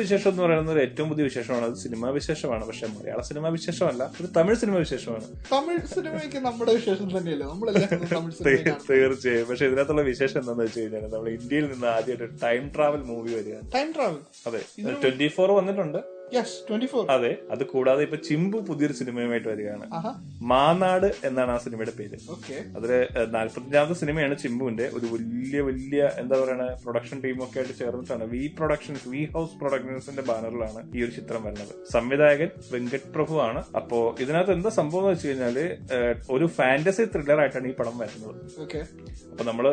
[0.08, 1.66] വിശേഷം എന്ന് പറയുന്നത് ഏറ്റവും പുതിയ വിശേഷമാണ്.
[1.66, 2.66] അത് സിനിമാ വിശേഷമാണ്.
[2.66, 4.14] പക്ഷെ മലയാള സിനിമാ വിശേഷമല്ല.
[4.22, 5.24] ഒരു തമിഴ് സിനിമ വിശേഷമാണ്.
[5.54, 7.48] തമിഴ് സിനിമയ്ക്ക് നമ്മുടെ വിശേഷം തന്നെയല്ലേ?
[8.90, 9.48] തീർച്ചയായും.
[9.48, 13.72] പക്ഷെ ഇതിനകത്തുള്ള വിശേഷം എന്താണെന്ന് വെച്ച് കഴിഞ്ഞാൽ നമ്മൾ ഇന്ത്യയിൽ നിന്ന് ആദ്യമായിട്ട് ടൈം ട്രാവൽ മൂവി വരികയാണ്.
[13.76, 14.18] ടൈം ട്രാവൽ
[14.48, 14.62] അതെ.
[14.92, 16.17] ട്വന്റി ഫോർ വന്നിട്ടുണ്ട്.
[17.16, 19.86] അതെ അത് കൂടാതെ ഇപ്പൊ ചിമ്പു പുതിയൊരു സിനിമയുമായിട്ട് വരികയാണ്.
[20.52, 22.18] മാനാട് എന്നാണ് ആ സിനിമയുടെ പേര്.
[22.78, 22.92] അതിൽ
[23.36, 24.86] നാല്പത്തഞ്ചാമത്തെ സിനിമയാണ് ചിമ്പുവിന്റെ.
[24.98, 30.82] ഒരു വലിയ വലിയ എന്താ പറയുക പ്രൊഡക്ഷൻ ടീമൊക്കെ ആയിട്ട് ചേർന്നിട്ടാണ് വി പ്രൊഡക്ഷൻസ് വി ഹൗസ് പ്രൊഡക്ഷൻസിന്റെ ബാനറിലാണ്
[30.98, 31.74] ഈ ഒരു ചിത്രം വരുന്നത്.
[31.96, 33.64] സംവിധായകൻ വെങ്കട് പ്രഭു ആണ്.
[33.82, 35.58] അപ്പോ ഇതിനകത്ത് എന്താ സംഭവം എന്ന് വെച്ച് കഴിഞ്ഞാൽ
[36.36, 38.36] ഒരു ഫാന്റസി ത്രില്ലർ ആയിട്ടാണ് ഈ പടം വരുന്നത്.
[38.66, 38.82] ഓക്കെ.
[39.32, 39.66] അപ്പൊ നമ്മൾ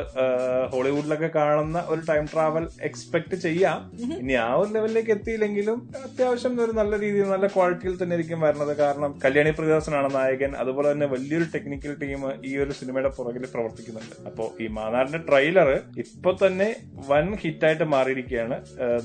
[0.73, 3.79] ഹോളിവുഡിലൊക്കെ കാണുന്ന ഒരു ടൈം ട്രാവൽ എക്സ്പെക്ട് ചെയ്യാം.
[4.23, 8.72] ഇനി ആ ഒരു ലെവലിലേക്ക് എത്തിയില്ലെങ്കിലും അത്യാവശ്യം ഒരു നല്ല രീതിയിൽ നല്ല ക്വാളിറ്റിയിൽ തന്നെ ആയിരിക്കും വരുന്നത്.
[8.76, 10.57] കാരണം കല്യാണി പ്രിയദാസനാണ് നായകൻ.
[10.62, 14.16] അതുപോലെ തന്നെ വലിയൊരു ടെക്നിക്കൽ ടീം ഈ ഒരു സിനിമയുടെ പുറകിൽ പ്രവർത്തിക്കുന്നുണ്ട്.
[14.28, 15.70] അപ്പോ ഈ മാനാറിന്റെ ട്രെയിലർ
[16.04, 16.68] ഇപ്പൊ തന്നെ
[17.11, 18.59] വൻ ഹിറ്റായിട്ട് മാറിയിരിക്കുകയാണ്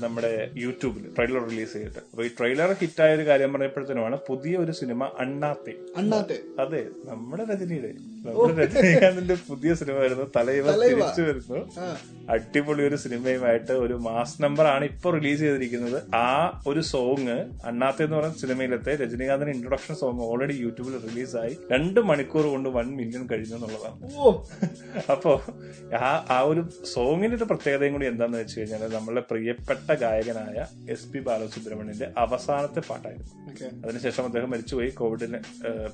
[0.04, 0.32] നമ്മുടെ
[0.64, 2.02] യൂട്യൂബിൽ ട്രെയിലർ റിലീസ് ചെയ്തിട്ട്.
[2.12, 5.74] അപ്പൊ ഈ ട്രെയിലർ ഹിറ്റായ ഒരു കാര്യം പറഞ്ഞപ്പോഴത്തേനുമാണ് പുതിയ ഒരു സിനിമ അണ്ണാത്തെ.
[5.96, 6.38] അണ്ണാത്തെ.
[6.60, 7.92] അതെ നമ്മുടെ രജനിയുടെ
[8.28, 10.24] രജനീകാന്തിന്റെ പുതിയ സിനിമ വരുന്നു.
[10.36, 10.70] തലൈവ.
[10.88, 11.60] തിരിച്ചു വരുന്നു.
[12.30, 16.14] അടിപൊളി ഒരു സിനിമയുമായിട്ട് ഒരു മാസ് നമ്പർ ആണ് ഇപ്പൊ റിലീസ് ചെയ്തിരിക്കുന്നത്.
[16.14, 21.56] ആ ഒരു സോങ് അണ്ണാത്തെ എന്ന് പറയുന്ന സിനിമയിലത്തെ രജനീകാന്തിന്റെ ഇൻട്രൊഡക്ഷൻ സോങ് ഓൾറെഡി യൂട്യൂബിൽ റിലീസായി.
[21.72, 24.10] രണ്ട് മണിക്കൂർ കൊണ്ട് വൺ മില്യൺ കഴിഞ്ഞു എന്നുള്ളതാണ്.
[24.16, 24.42] ഓ.
[25.10, 25.42] അപ്പോ
[26.00, 31.18] ആ ആ ഒരു സോങ്ങിന്റെ ഒരു പ്രത്യേകതയും കൂടി എന്താന്ന് വെച്ച് കഴിഞ്ഞാൽ നമ്മളെ പ്രിയപ്പെട്ട ഗായകനായ എസ് പി
[31.18, 33.40] ബാലസുബ്രഹ്മണ്യന്റെ അവസാനത്തെ പാട്ടായിരുന്നു.
[33.86, 35.38] അതിനുശേഷം അദ്ദേഹം മരിച്ചുപോയി കോവിഡിന്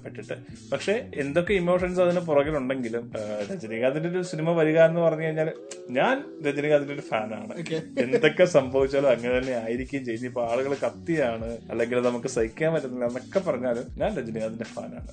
[0.05, 0.35] പെട്ടിട്ട്.
[0.73, 5.49] പക്ഷെ എന്തൊക്കെ ഇമോഷൻസ് അതിന് പുറകിലുണ്ടെങ്കിലും ഏഹ്, രജനീകാന്തിന്റെ ഒരു സിനിമ വരിക എന്ന് പറഞ്ഞു കഴിഞ്ഞാൽ
[5.91, 6.15] ഞാൻ
[6.47, 7.53] രജനീകാന്തിന്റെ ഒരു ഫാനാണ്.
[7.99, 10.25] എന്തൊക്കെ സംഭവിച്ചാലും അങ്ങനെ തന്നെ ആയിരിക്കും ചെയ്യും.
[10.25, 15.11] ഇപ്പൊ ആളുകൾ കത്തിയാണ് അല്ലെങ്കിൽ നമുക്ക് സഹിക്കാൻ പറ്റുന്നില്ല എന്നൊക്കെ പറഞ്ഞാലും ഞാൻ രജനീകാന്തിന്റെ ഫാനാണ്.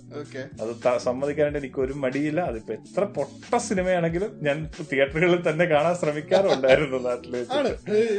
[0.61, 0.71] അത്
[1.03, 2.41] സമ്മതിക്കാനായിട്ട് എനിക്ക് ഒരു മടിയില്ല.
[2.43, 4.57] അതിപ്പോ എത്ര പൊട്ട സിനിമയാണെങ്കിലും ഞാൻ
[4.91, 7.33] തിയേറ്ററുകളിൽ തന്നെ കാണാൻ ശ്രമിക്കാറുണ്ടായിരുന്നു നാട്ടിൽ.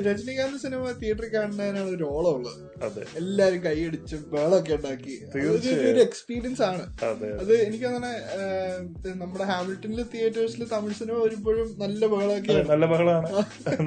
[0.07, 2.61] രജനീകാന്ത് സിനിമ തിയേറ്ററിൽ കാണുന്നതിനാണ് ഒരു ഓളമുള്ളത്.
[2.83, 3.03] അതെ.
[3.17, 5.15] എല്ലാരും കൈയടിച്ച് ബേളൊക്കെ ഉണ്ടാക്കി.
[5.35, 6.01] തീർച്ചയായും.
[6.05, 6.85] എക്സ്പീരിയൻസ് ആണ്.
[7.05, 7.53] അതെ അത്.
[7.65, 8.11] എനിക്ക് അങ്ങനെ
[9.23, 13.29] നമ്മുടെ ഹാമിൽട്ടണിലെ തിയേറ്റേഴ്സിൽ തമിഴ് സിനിമ വരുമ്പോഴും നല്ല ബഹളമൊക്കെയാണ് നല്ല ബഹളമാണ്.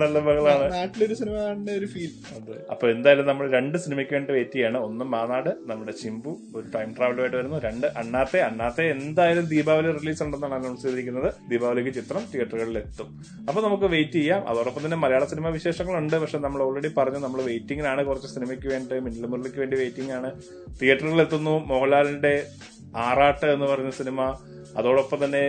[0.03, 2.57] നല്ല ബഹളാണ് നാട്ടിലൊരു സിനിമ കാണുന്ന ഒരു ഫീൽ അതെ.
[2.73, 4.79] അപ്പൊ എന്തായാലും നമ്മൾ രണ്ട് സിനിമയ്ക്ക് വേണ്ടി വെയിറ്റ് ചെയ്യാണ്.
[4.87, 7.59] ഒന്ന് മാനാട് നമ്മുടെ ചിമ്പു ഒരു ടൈം ട്രാവലുമായിട്ട് വരുന്നു.
[7.67, 8.41] രണ്ട് അണ്ണാത്തെ.
[8.49, 11.29] അണ്ണാത്തെ എന്തായാലും ദീപാവലി റിലീസ് ഉണ്ടെന്നാണ് അനൗൺസ് ചെയ്തിരിക്കുന്നത്.
[11.51, 13.09] ദീപാവലിക്ക് ചിത്രം തിയേറ്ററുകളിൽ എത്തും
[13.47, 14.41] അപ്പൊ നമുക്ക് വെയിറ്റ് ചെയ്യാം.
[14.51, 16.15] അതോടൊപ്പം തന്നെ മലയാള സിനിമ വിശേഷങ്ങളുണ്ട്.
[16.23, 20.31] പക്ഷെ നമ്മൾ ഓൾറെഡി പറഞ്ഞു നമ്മൾ വെയിറ്റിംഗിനാണ് കുറച്ച് സിനിമയ്ക്ക് വേണ്ടി മിന്നൽ മുരളിക്ക് വേണ്ടി വെയിറ്റിംഗ് ആണ്.
[20.81, 22.35] തിയേറ്ററുകളിൽ എത്തുന്നു മോഹൻലാലിന്റെ
[23.05, 24.21] ആറാട്ട് എന്ന് പറയുന്ന സിനിമ
[24.77, 25.43] അതോടൊപ്പം തന്നെ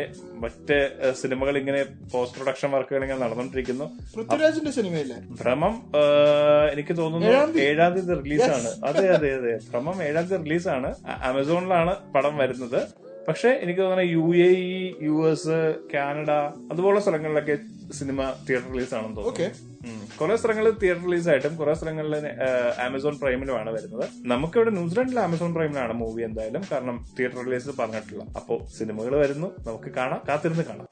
[0.44, 0.76] മറ്റ്
[1.20, 1.80] സിനിമകൾ ഇങ്ങനെ
[2.12, 5.18] പോസ്റ്റ് പ്രൊഡക്ഷൻ വർക്കുകൾ ഇങ്ങനെ നടന്നുകൊണ്ടിരിക്കുന്നു പൃഥ്വിരാജിന്റെ സിനിമയില്ലേ?
[5.42, 5.74] ഭ്രമം
[6.72, 8.14] എനിക്ക് തോന്നുന്നു ഏഴാം തീയതി.
[8.22, 8.70] റിലീസാണ്.
[8.90, 9.54] അതെ അതെ അതെ.
[9.70, 10.90] ഭ്രമം ഏഴാം തീയതി റിലീസാണ്.
[11.30, 12.80] ആമസോണിലാണ് പടം വരുന്നത്.
[13.28, 15.56] പക്ഷെ എനിക്ക് തോന്നുന്നത് U A E U S
[15.94, 16.30] Canada
[16.72, 17.56] അതുപോലുള്ള സ്ഥലങ്ങളിലൊക്കെ
[17.92, 19.67] സിനിമ തിയേറ്റർ റിലീസ് ആണെന്ന് തോന്നുന്നു.
[20.20, 22.16] കുറെ സ്ഥലങ്ങളിൽ തിയേറ്റർ റിലീസ് ആയിട്ടും കുറെ സ്ഥലങ്ങളിൽ
[22.86, 24.08] ആമസോൺ പ്രൈമിലുമാണ് വരുന്നത്.
[24.26, 28.24] നമുക്കിവിടെ ന്യൂസിലാൻഡിൽ ആമസോൺ പ്രൈമിലാണ് മൂവി എന്തായാലും കാരണം തിയേറ്റർ റിലീസ് പറഞ്ഞിട്ടില്ല.
[28.36, 30.86] അപ്പോ സിനിമകൾ വരുന്നു നമുക്ക് കാണാം കാത്തിരുന്ന് കാണാം.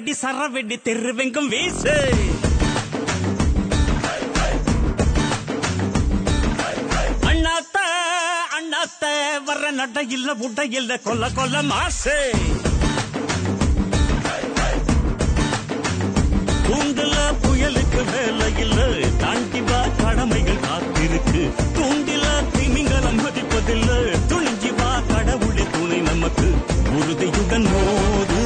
[0.00, 1.94] அதிரடி சரவெடி தெருவெங்கும் வீசு.
[7.30, 7.78] அண்ணாத்த
[8.58, 9.04] அண்ணாத்த
[9.48, 12.16] வர நட இல்ல உட இல்ல கொல்ல கொல்ல மாசு.
[16.66, 18.78] தூண்டுல புயலுக்கு வேலை இல்ல
[19.22, 21.42] தாண்டி வா கடமைகள் காத்திருக்கு.
[21.78, 22.24] தூண்டில
[22.56, 24.00] திமிங்கலம் மதிப்பதில்லை
[24.32, 26.48] துணிஞ்சி வா கடவுளே துணை நமக்கு
[26.98, 28.40] உறுதியுடன் போது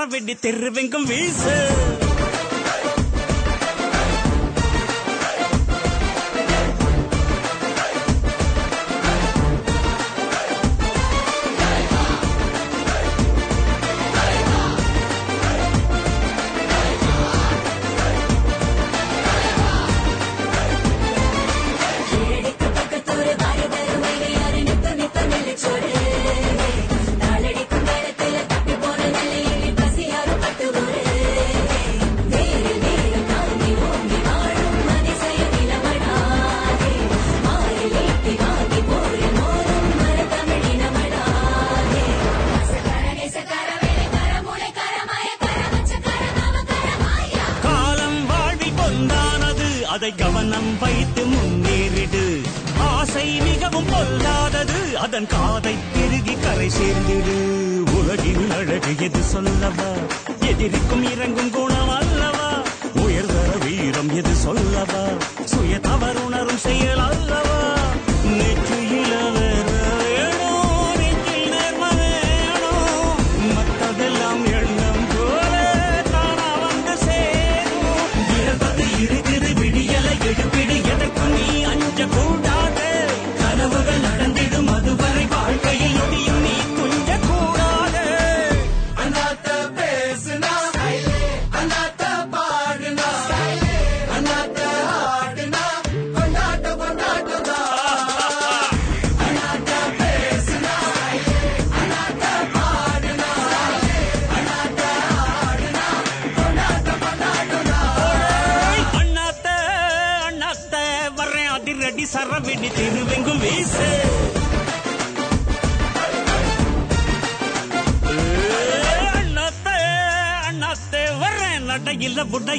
[0.00, 1.54] மரவெடி தெருவெங்கும் வீசு.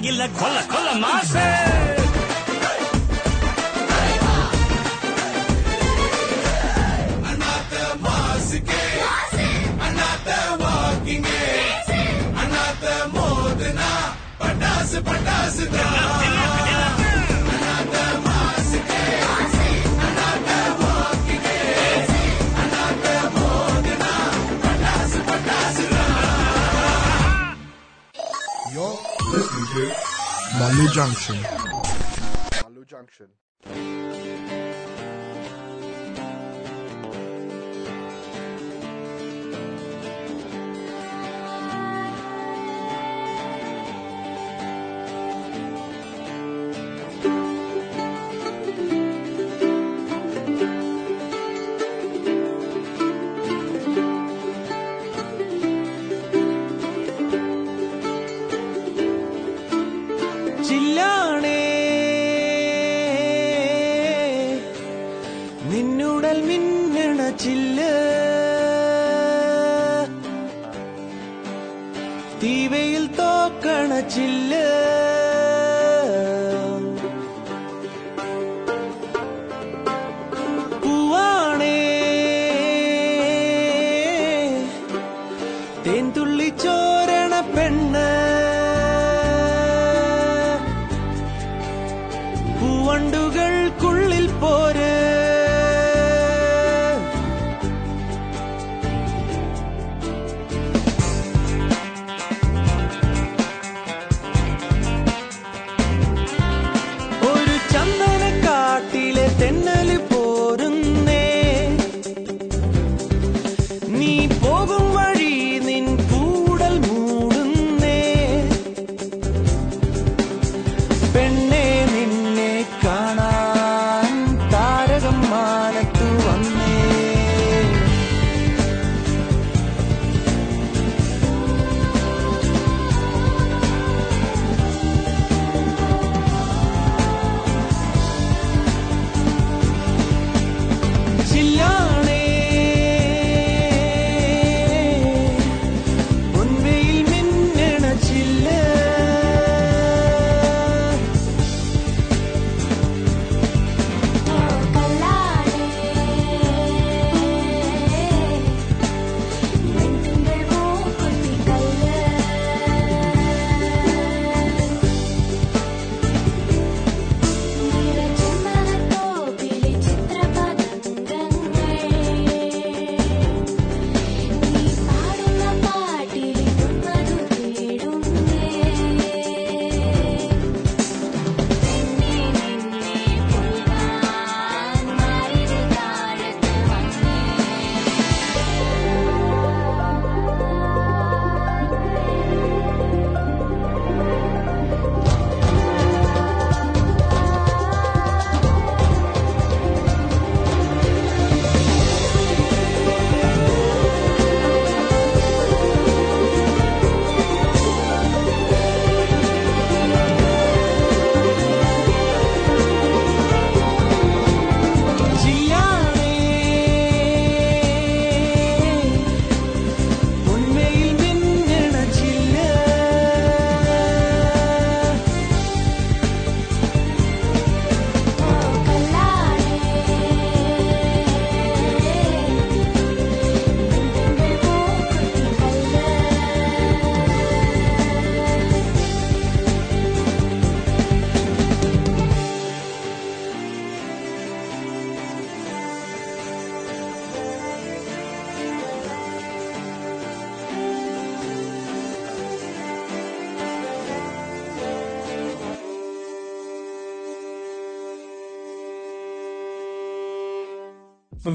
[0.01, 0.60] 你来困了。
[31.29, 31.60] Revolution.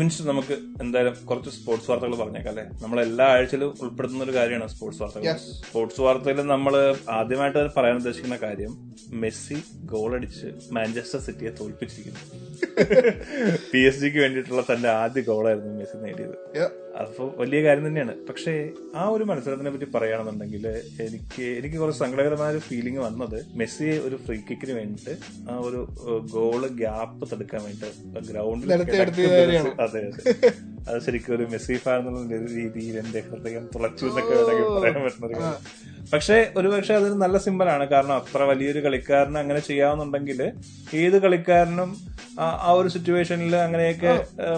[0.07, 0.53] ഇപ്പൊ നമുക്ക്
[0.83, 2.65] എന്തായാലും കുറച്ച് സ്പോർട്സ് വാർത്തകൾ പറഞ്ഞേക്കാം അല്ലെ?
[2.83, 5.37] നമ്മൾ എല്ലാ ആഴ്ചയിലും ഉൾപ്പെടുത്തുന്ന ഒരു കാര്യമാണ് സ്പോർട്സ് വാർത്തകൾ.
[5.37, 6.75] സ്പോർട്സ് വാർത്തയിൽ നമ്മൾ
[7.11, 8.75] ആദ്യമായിട്ട് പറയാൻ ഉദ്ദേശിക്കുന്ന കാര്യം
[9.13, 12.45] മെസ്സി ഗോൾ അടിച്ച് മാഞ്ചസ്റ്റർ സിറ്റിയെ തോൽപ്പിച്ചിരിക്കുന്നു.
[13.73, 16.37] പി എസ് ജിക്ക് വേണ്ടിയിട്ടുള്ള തന്റെ ആദ്യ ഗോളായിരുന്നു മെസ്സി നേടിയത്.
[17.03, 18.13] അപ്പോൾ വലിയ കാര്യം തന്നെയാണ്.
[18.29, 18.53] പക്ഷേ
[19.01, 20.65] ആ ഒരു മത്സരത്തിനെ പറ്റി പറയുകയാണെന്നുണ്ടെങ്കിൽ
[21.07, 25.15] എനിക്ക് എനിക്ക് കുറച്ച് സങ്കടകരമായ ഒരു ഫീലിംഗ് വന്നത് മെസ്സി ഒരു ഫ്രീ കിക്കിന് വേണ്ടിയിട്ട്
[25.51, 25.81] ആ ഒരു
[26.37, 28.97] ഗോൾ ഗ്യാപ്പ് തടുക്കാൻ വേണ്ടിയിട്ട് ഗ്രൗണ്ടിൽ അതെ
[29.87, 30.01] അതെ.
[30.89, 35.53] അത് ശരിക്കും ഒരു മെസ്സി ഫാൻ എന്നുള്ള രീതിയിൽ എന്റെ ഹൃദയം തുളച്ചു എന്നൊക്കെ വേണമെങ്കിൽ പറയാൻ പറ്റുന്ന.
[36.13, 40.41] പക്ഷേ ഒരു പക്ഷെ അതൊരു നല്ല സിമ്പലാണ് കാരണം അത്ര വലിയൊരു കളിക്കാരന് അങ്ങനെ ചെയ്യാവുന്നുണ്ടെങ്കിൽ
[41.03, 41.91] ഏത് കളിക്കാരനും
[42.39, 44.12] ആ ഒരു സിറ്റുവേഷനിൽ അങ്ങനെയൊക്കെ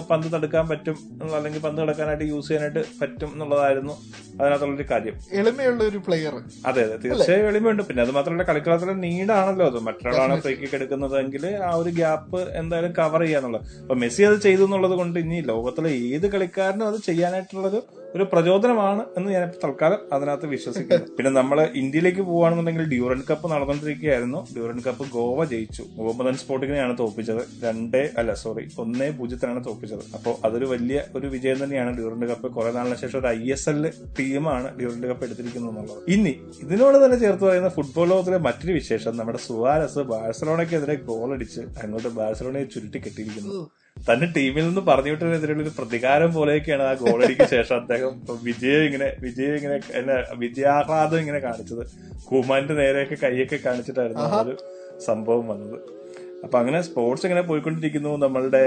[0.09, 0.97] പന്ത് തടുക്കാൻ പറ്റും
[1.37, 3.93] അല്ലെങ്കിൽ പന്ത് കിടക്കാനായിട്ട് യൂസ് ചെയ്യാനായിട്ട് പറ്റും എന്നുള്ളതായിരുന്നു
[4.39, 5.15] അതിനകത്തുള്ളൊരു കാര്യം.
[5.39, 6.35] എളിമയുള്ള ഒരു പ്ലെയർ
[6.69, 7.83] അതെ അതെ തീർച്ചയായും എളിമയുണ്ട്.
[7.87, 9.79] പിന്നെ അത് മാത്രമല്ല കളിക്കളത്തിലെ നീടാണല്ലോ അത്.
[9.87, 13.65] മറ്റൊരാളാണ് ഫ്രീ കിക്ക് എടുക്കുന്നതെങ്കിൽ ആ ഒരു ഗ്യാപ്പ് എന്തായാലും കവർ ചെയ്യാന്നുള്ളത്.
[13.83, 17.79] അപ്പൊ മെസ്സി അത് ചെയ്തു എന്നുള്ളത് കൊണ്ട് ഇനി ലോകത്തിലെ ഏത് കളിക്കാരനും അത് ചെയ്യാനായിട്ടുള്ളത്
[18.15, 21.05] ഒരു പ്രചോദനമാണ് എന്ന് ഞാൻ തൽക്കാലം അതിനകത്ത് വിശ്വസിക്കുന്നു.
[21.17, 24.47] പിന്നെ നമ്മൾ ഇന്ത്യയിലേക്ക് പോവുകയാണെന്നുണ്ടെങ്കിൽ ഡ്യൂറൻ കപ്പ് നടന്നുകൊണ്ടിരിക്കുകയായിരുന്നു.
[24.55, 25.83] ഡ്യൂറൻ കപ്പ് ഗോവ ജയിച്ചു.
[25.97, 27.41] മുഹമ്മദൻ സ്പോർട്ടിങ്ങിനെയാണ് തോൽപ്പിച്ചത്.
[27.63, 30.03] രണ്ടേ അല്ല സോറി ഒന്നേ പൂജ്യത്തിനാണ് തോൽപ്പിച്ചത്.
[30.13, 32.49] അപ്പോൾ അതൊരു വലിയ ഒരു വിജയം തന്നെയാണ് ഡ്യൂറൻ കപ്പ്.
[32.57, 33.81] കുറെ നാളിന് ശേഷം ഒരു ഐ എസ് എൽ
[34.19, 36.33] ടീമാണ് ഡ്യൂറൻ കപ്പ് എടുത്തിരിക്കുന്നത് എന്നുള്ളത് ഇനി
[36.63, 39.17] ഇതിനോട് തന്നെ ചേർത്ത് പറയുന്ന ഫുട്ബോൾ ലോകത്തിലെ മറ്റൊരു വിശേഷം.
[39.17, 43.69] നമ്മുടെ സുവാരസ് ബാഴ്സലോണയ്ക്കെതിരെ ഗോൾ അടിച്ച് അങ്ങോട്ട് ബാഴ്സലോണയെ ചുരുട്ടി കെട്ടിയിരിക്കുന്നു.
[44.07, 49.55] തന്റെ ടീമിൽ നിന്ന് പറഞ്ഞു വിട്ടതിനെതിരെയുള്ള ഒരു പ്രതികാരം പോലെയൊക്കെയാണ് ആ ഗോളടിക്ക് ശേഷം അദ്ദേഹം വിജയം ഇങ്ങനെ വിജയം
[49.55, 51.83] ഇങ്ങനെ എന്നാ വിജയാഹ്ലാദം ഇങ്ങനെ കാണിച്ചത്.
[52.31, 54.57] കുമാന്റെ നേരെയൊക്കെ കൈയൊക്കെ കാണിച്ചിട്ടായിരുന്നു ആ ഒരു
[55.05, 55.98] സംഭവം വന്നത്.
[56.45, 58.11] അപ്പൊ അങ്ങനെ സ്പോർട്സ് ഇങ്ങനെ പോയിക്കൊണ്ടിരിക്കുന്നു.
[58.23, 58.61] നമ്മളുടെ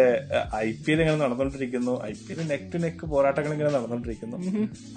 [0.65, 4.39] ഐ പി എൽ ഇങ്ങനെ നടന്നുകൊണ്ടിരിക്കുന്നു I P L neck to neck പോരാട്ടങ്ങൾ ഇങ്ങനെ നടന്നുകൊണ്ടിരിക്കുന്നു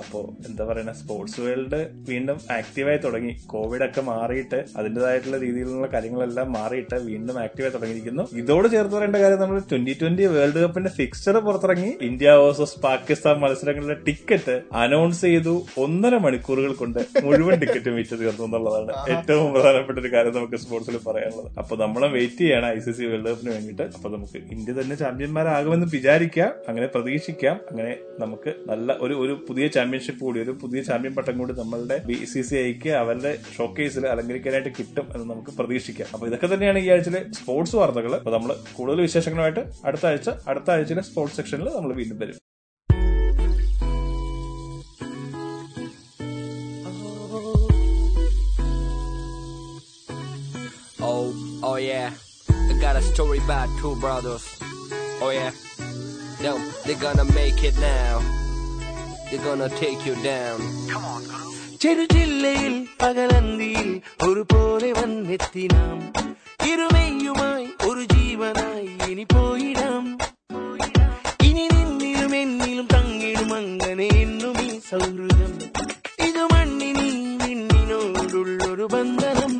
[0.01, 3.33] അപ്പോ എന്താ പറയുക സ്പോർട്സ് വേൾഡ് വീണ്ടും ആക്റ്റീവായി തുടങ്ങി.
[3.53, 8.25] കോവിഡ് ഒക്കെ മാറിയിട്ട് അതിന്റെതായിട്ടുള്ള രീതിയിലുള്ള കാര്യങ്ങളെല്ലാം മാറിയിട്ട് വീണ്ടും ആക്റ്റീവായി തുടങ്ങിയിരിക്കുന്നു.
[8.41, 11.89] ഇതോട് ചേർത്ത് പറയേണ്ട കാര്യം നമ്മൾ ട്വന്റി ട്വന്റി വേൾഡ് കപ്പിന്റെ ഫിക്സ്ചർ പുറത്തിറങ്ങി.
[12.09, 15.55] ഇന്ത്യ വേഴ്സസ് പാകിസ്ഥാൻ മത്സരങ്ങളുടെ ടിക്കറ്റ് അനൗൺസ് ചെയ്തു
[15.85, 21.49] ഒന്നര മണിക്കൂറുകൾ കൊണ്ട് മുഴുവൻ ടിക്കറ്റും വിറ്റ് തീർന്നു എന്നുള്ളതാണ് ഏറ്റവും പ്രധാനപ്പെട്ട ഒരു കാര്യം നമുക്ക് സ്പോർട്സിൽ പറയാനുള്ളത്.
[21.63, 22.63] അപ്പൊ നമ്മളെ വെയിറ്റ് ചെയ്യണം.
[22.75, 23.85] ഐ സി സി വേൾഡ് കപ്പിന് വേണ്ടിയിട്ട്.
[23.97, 26.51] അപ്പൊ നമുക്ക് ഇന്ത്യ തന്നെ ചാമ്പ്യന്മാരാകുമെന്ന് വിചാരിക്കാം.
[26.69, 27.57] അങ്ങനെ പ്രതീക്ഷിക്കാം.
[27.71, 27.93] അങ്ങനെ
[28.23, 32.41] നമുക്ക് നല്ല ഒരു ഒരു പുതിയ ചാമ്പ്യൻഷിപ്പ് കൂടി ഒരു പുതിയ ചാമ്പ്യൻ പട്ടം കൂടി നമ്മളുടെ ബി സി
[32.49, 36.09] സി ഐക്ക് അവരുടെ ഷോക്കേസിൽ അലങ്കരിക്കാനായിട്ട് കിട്ടും എന്ന് നമുക്ക് പ്രതീക്ഷിക്കാം.
[36.13, 41.05] അപ്പൊ ഇതൊക്കെ തന്നെയാണ് ഈ ആഴ്ചയിലെ സ്പോർട്സ് വാർത്തകൾ അപ്പൊ നമ്മൾ കൂടുതൽ വിശേഷങ്ങളുമായിട്ട് അടുത്ത ആഴ്ച അടുത്ത ആഴ്ചയിലെ
[41.11, 42.41] സ്പോർട്സ് സെക്ഷനിൽ നമ്മൾ വീണ്ടും വരും.
[51.07, 51.25] Oh,
[51.69, 52.09] oh yeah.
[52.75, 54.43] I got a story about two brothers.
[55.21, 55.51] Oh yeah.
[56.41, 56.53] No,
[56.83, 58.21] they're gonna make it now.
[59.29, 60.59] They're gonna take you down.
[60.89, 61.21] Come on,
[61.81, 63.89] ചെറുജില്ലയിൽ പകലന്തിയിൽ
[64.25, 65.97] ഒരു പോലെ വന്നെത്തി നാം
[66.69, 70.05] ഇരുമയുമായി ഒരു ജീവനായി ഇനി പോയിടാം
[71.47, 75.53] ഇനി നിന്നിലും എന്നിലും തങ്ങിടും അങ്ങനെ എന്നും ഈ സൗഹൃദം
[76.27, 77.09] ഇത് മണ്ണിനി
[77.43, 79.53] വിണ്ണിനോടുള്ളൊരു ബന്ധനം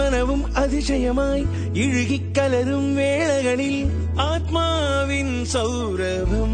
[0.00, 1.42] മനവും അതിശയമായി
[1.76, 3.76] ഇഴുകിക്കലരും വേളകളിൽ
[4.20, 6.52] ആത്മാവിൻ സൗരഭം.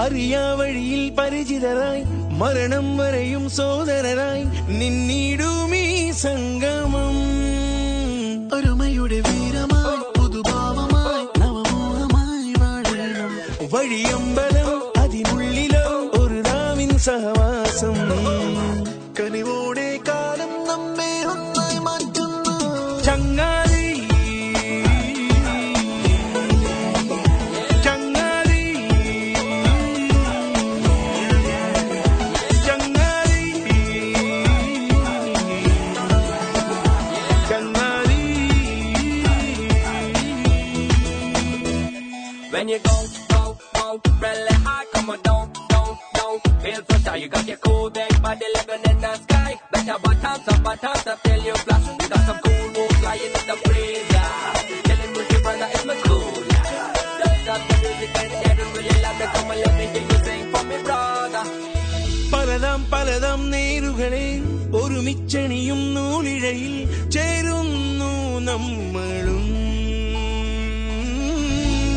[0.00, 2.02] അറിയാ വഴിയിൽ പരിചിതരായി
[2.38, 4.44] മരണം വരെയും സോദരരായി
[4.78, 6.59] നിന്നിടുമീ സംഗമം
[49.90, 51.86] Better bottoms up, bottoms up, tell you flash.
[52.08, 54.06] Got some cool moves lying in the breeze.
[54.12, 54.52] yeah.
[54.86, 56.30] Tell him pretty brother, it's my cool.
[57.18, 59.26] Just got the music and they don't really love me.
[59.34, 61.42] Come and let me hear you sing for me, brother.
[62.32, 64.26] പലതാം പലതാം നേരുകളെ
[64.80, 66.74] ഒരുമിച്ചണിയും നൂലിഴയിൽ
[67.14, 68.12] ചേരുന്നു
[68.48, 69.44] നമ്മളും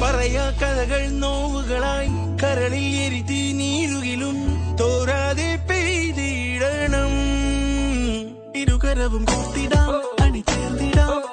[0.02, 2.10] പറയാ കഥകൾ നോവുകളായി
[2.42, 4.40] കരളിൽ എരുതി നീരുകിലും
[4.82, 7.13] തോരാതെ പെയ്തിടണം
[8.84, 11.33] கரவும் கூட்டிடாம் அணி சேர்ந்திடாம்.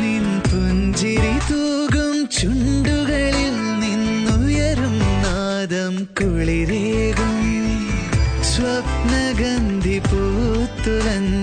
[0.00, 4.96] നിൻ പുഞ്ചിരി തൂകും ചുണ്ടുകളിൽ നിന്നുയരും
[6.20, 7.36] കുളിരേകും.
[8.42, 11.39] സ്വപ്നഗന്ധി പൂത്തുലഞ്ഞു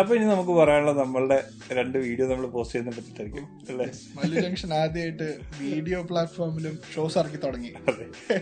[0.00, 1.36] അപ്പൊ ഇനി നമുക്ക് പറയാനുള്ള നമ്മളുടെ
[1.78, 3.86] രണ്ട് വീഡിയോ നമ്മൾ പോസ്റ്റ് ചെയ്യുന്ന പറ്റിട്ടായിരിക്കും അല്ലേ?
[4.18, 5.28] മല്ലു ജംഗ്ഷൻ ആദ്യമായിട്ട്
[5.62, 7.70] വീഡിയോ പ്ലാറ്റ്ഫോമിലും ഷോസ് ഇറക്കി തുടങ്ങി.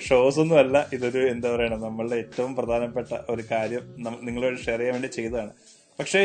[0.08, 3.84] ഷോസ് ഒന്നും അല്ല ഇതൊരു എന്താ പറയണ നമ്മളുടെ ഏറ്റവും പ്രധാനപ്പെട്ട ഒരു കാര്യം
[4.28, 5.52] നിങ്ങളോട് ഷെയർ ചെയ്യാൻ വേണ്ടി ചെയ്തതാണ്.
[5.98, 6.20] പക്ഷേ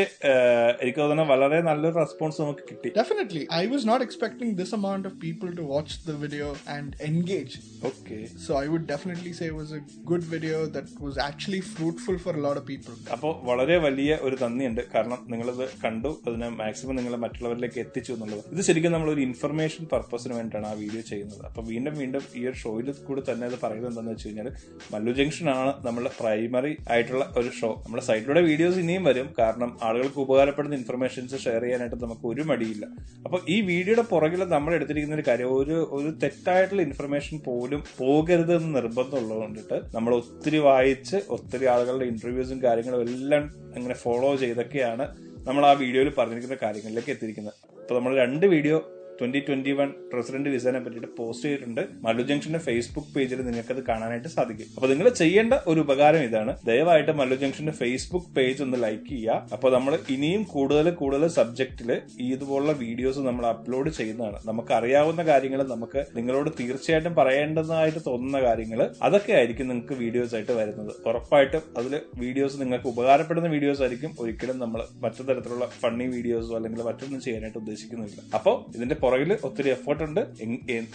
[0.82, 2.88] എനിക്ക് തോന്നുന്നു വളരെ നല്ലൊരു റെസ്പോൺസ് നമുക്ക് കിട്ടി.
[2.98, 7.60] Definitely I was not expecting this amount of people to watch the video and engage
[7.90, 12.36] okay so I would definitely say was a good video that was actually fruitful for
[12.46, 17.80] load of people അപ്പോൾ വളരെ വലിയ ഒരു നന്ദിയുണ്ട് കാരണം നിങ്ങളിത് കണ്ടു അതിനെ maximum നിങ്ങൾ മറ്റുള്ളവരിലേക്ക്
[17.84, 18.44] എത്തിച്ചു എന്നുള്ളത്.
[18.54, 21.42] ഇത് ശരിക്കും നമ്മൾ ഒരു ഇൻഫർമേഷൻ പർപ്പസിന് വേണ്ടിയിട്ടാണ് ആ വീഡിയോ ചെയ്യുന്നത്.
[21.50, 24.50] അപ്പോൾ വീണ്ടും വീണ്ടും ഈ ഒരു ഷോയിൽ കൂടി തന്നെ അത് പറയുന്നത് എന്താണെന്ന് വെച്ച് കഴിഞ്ഞാൽ
[24.92, 29.28] മല്ലു ജംഗ്ഷൻ ആണ് നമ്മുടെ പ്രൈമറി ആയിട്ടുള്ള ഒരു ഷോ നമ്മുടെ സൈഡിലൂടെ വീഡിയോസ് ഇനിയും വരും.
[29.40, 32.84] കാരണം ആളുകൾക്ക് ഉപകാരപ്പെടുന്ന ഇൻഫർമേഷൻസ് ഷെയർ ചെയ്യാനായിട്ട് നമുക്ക് ഒരു മടിയില്ല.
[33.26, 38.70] അപ്പൊ ഈ വീഡിയോയുടെ പുറകിൽ നമ്മൾ എടുത്തിരിക്കുന്ന ഒരു കാര്യം ഒരു ഒരു തെറ്റായിട്ടുള്ള ഇൻഫർമേഷൻ പോലും പോകരുത് എന്ന്
[38.78, 43.44] നിർബന്ധമുള്ളത് കൊണ്ടിട്ട് നമ്മൾ ഒത്തിരി വായിച്ച് ഒത്തിരി ആളുകളുടെ ഇന്റർവ്യൂസും കാര്യങ്ങളും എല്ലാം
[43.76, 45.06] അങ്ങനെ ഫോളോ ചെയ്തൊക്കെയാണ്
[45.48, 47.56] നമ്മൾ ആ വീഡിയോയിൽ പറഞ്ഞിരിക്കുന്ന കാര്യങ്ങളിലേക്ക് എത്തിയിരിക്കുന്നത്.
[47.82, 48.76] അപ്പൊ നമ്മൾ രണ്ട് video
[49.22, 51.82] twenty twenty one president വിസനെ പറ്റിയിട്ട് പോസ്റ്റ് ചെയ്തിട്ടുണ്ട്.
[52.04, 54.68] മല്ലു ജംഗ്ഷന്റെ ഫേസ്ബുക്ക് പേജിൽ നിങ്ങൾക്ക് അത് കാണാനായിട്ട് സാധിക്കും.
[54.76, 56.52] അപ്പൊ നിങ്ങൾ ചെയ്യേണ്ട ഒരു ഉപകാരം ഇതാണ്.
[56.68, 59.36] ദയവായിട്ട് മല്ലു ജംഗ്ഷന്റെ ഫേസ്ബുക്ക് പേജ് ഒന്ന് ലൈക്ക് ചെയ്യുക.
[59.56, 61.90] അപ്പൊ നമ്മൾ ഇനിയും കൂടുതൽ കൂടുതൽ സബ്ജക്റ്റിൽ
[62.32, 64.38] ഇതുപോലുള്ള വീഡിയോസ് നമ്മൾ അപ്ലോഡ് ചെയ്യുന്നതാണ്.
[64.50, 70.92] നമുക്ക് അറിയാവുന്ന കാര്യങ്ങൾ നമുക്ക് നിങ്ങളോട് തീർച്ചയായിട്ടും പറയേണ്ടതായിട്ട് തോന്നുന്ന കാര്യങ്ങൾ അതൊക്കെ ആയിരിക്കും നിങ്ങൾക്ക് വീഡിയോസ് ആയിട്ട് വരുന്നത്.
[71.10, 71.94] ഉറപ്പായിട്ടും അതിൽ
[72.24, 74.12] വീഡിയോസ് നിങ്ങൾക്ക് ഉപകാരപ്പെടുന്ന വീഡിയോസ് ആയിരിക്കും.
[74.24, 78.20] ഒരിക്കലും നമ്മൾ മറ്റു തരത്തിലുള്ള ഫണ്ണി വീഡിയോസോ അല്ലെങ്കിൽ മറ്റൊന്നും ചെയ്യാനായിട്ട് ഉദ്ദേശിക്കുന്നില്ല.
[78.38, 80.20] അപ്പോൾ ഇതിന്റെ പുറകിൽ ഒത്തിരി എഫേർട്ട് ഉണ്ട്.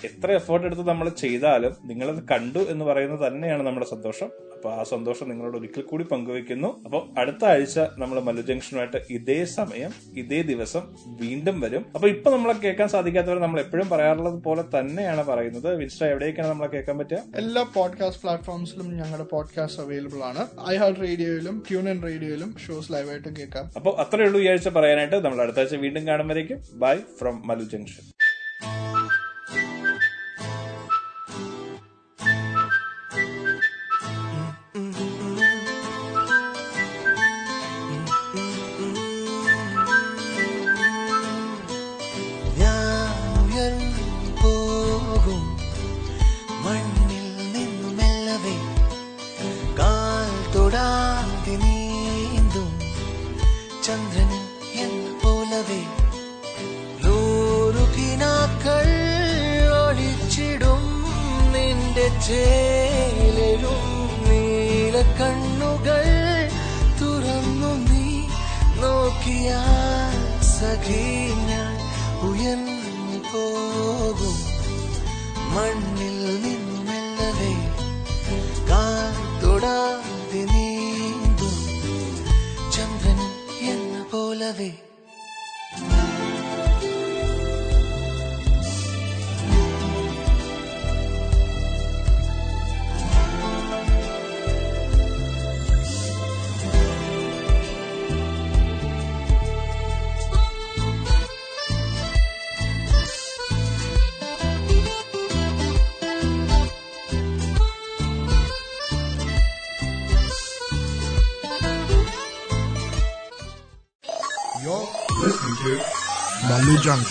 [0.05, 4.29] എത്ര എഫേർട്ട് എടുത്ത് നമ്മൾ ചെയ്താലും നിങ്ങളത് കണ്ടു എന്ന് പറയുന്നത് തന്നെയാണ് നമ്മുടെ സന്തോഷം.
[4.57, 9.91] അപ്പൊ ആ സന്തോഷം നിങ്ങളോട് ഒരിക്കൽ കൂടി പങ്കുവെക്കുന്നു അപ്പോൾ അടുത്ത ആഴ്ച നമ്മൾ മല്ലു ജംഗ്ഷനുമായിട്ട് ഇതേ സമയം
[10.17, 11.85] ഇതേ ദിവസം വീണ്ടും വരും.
[11.95, 15.75] അപ്പൊ ഇപ്പൊ നമ്മളെ കേൾക്കാൻ സാധിക്കാത്തവർ നമ്മൾ എപ്പോഴും പറയാറുള്ളത് പോലെ തന്നെയാണ് പറയുന്നത്.
[15.75, 17.19] വിൻസ്റ്റ എവിടേക്കാണ് നമ്മളെ കേൾക്കാൻ പറ്റുക?
[17.35, 20.47] എല്ലാ പോഡ്കാസ്റ്റ് പ്ലാറ്റ്ഫോംസിലും ഞങ്ങളുടെ പോഡ്കാസ്റ്റ് അവൈലബിൾ ആണ്.
[20.69, 23.71] ഐ ഹാർട്ട് റേഡിയോയിലും ട്യൂൺ ഇൻ റേഡിയോയിലും ഷോസ് ലൈവായിട്ട് കേൾക്കാം.
[23.75, 25.15] അപ്പോൾ അത്രയേ ഉള്ളൂ ഈ ആഴ്ച പറയാനായിട്ട്.
[25.25, 28.03] നമ്മൾ അടുത്ത ആഴ്ച വീണ്ടും കാണുമ്പോഴേക്കും bye from Mallu Junction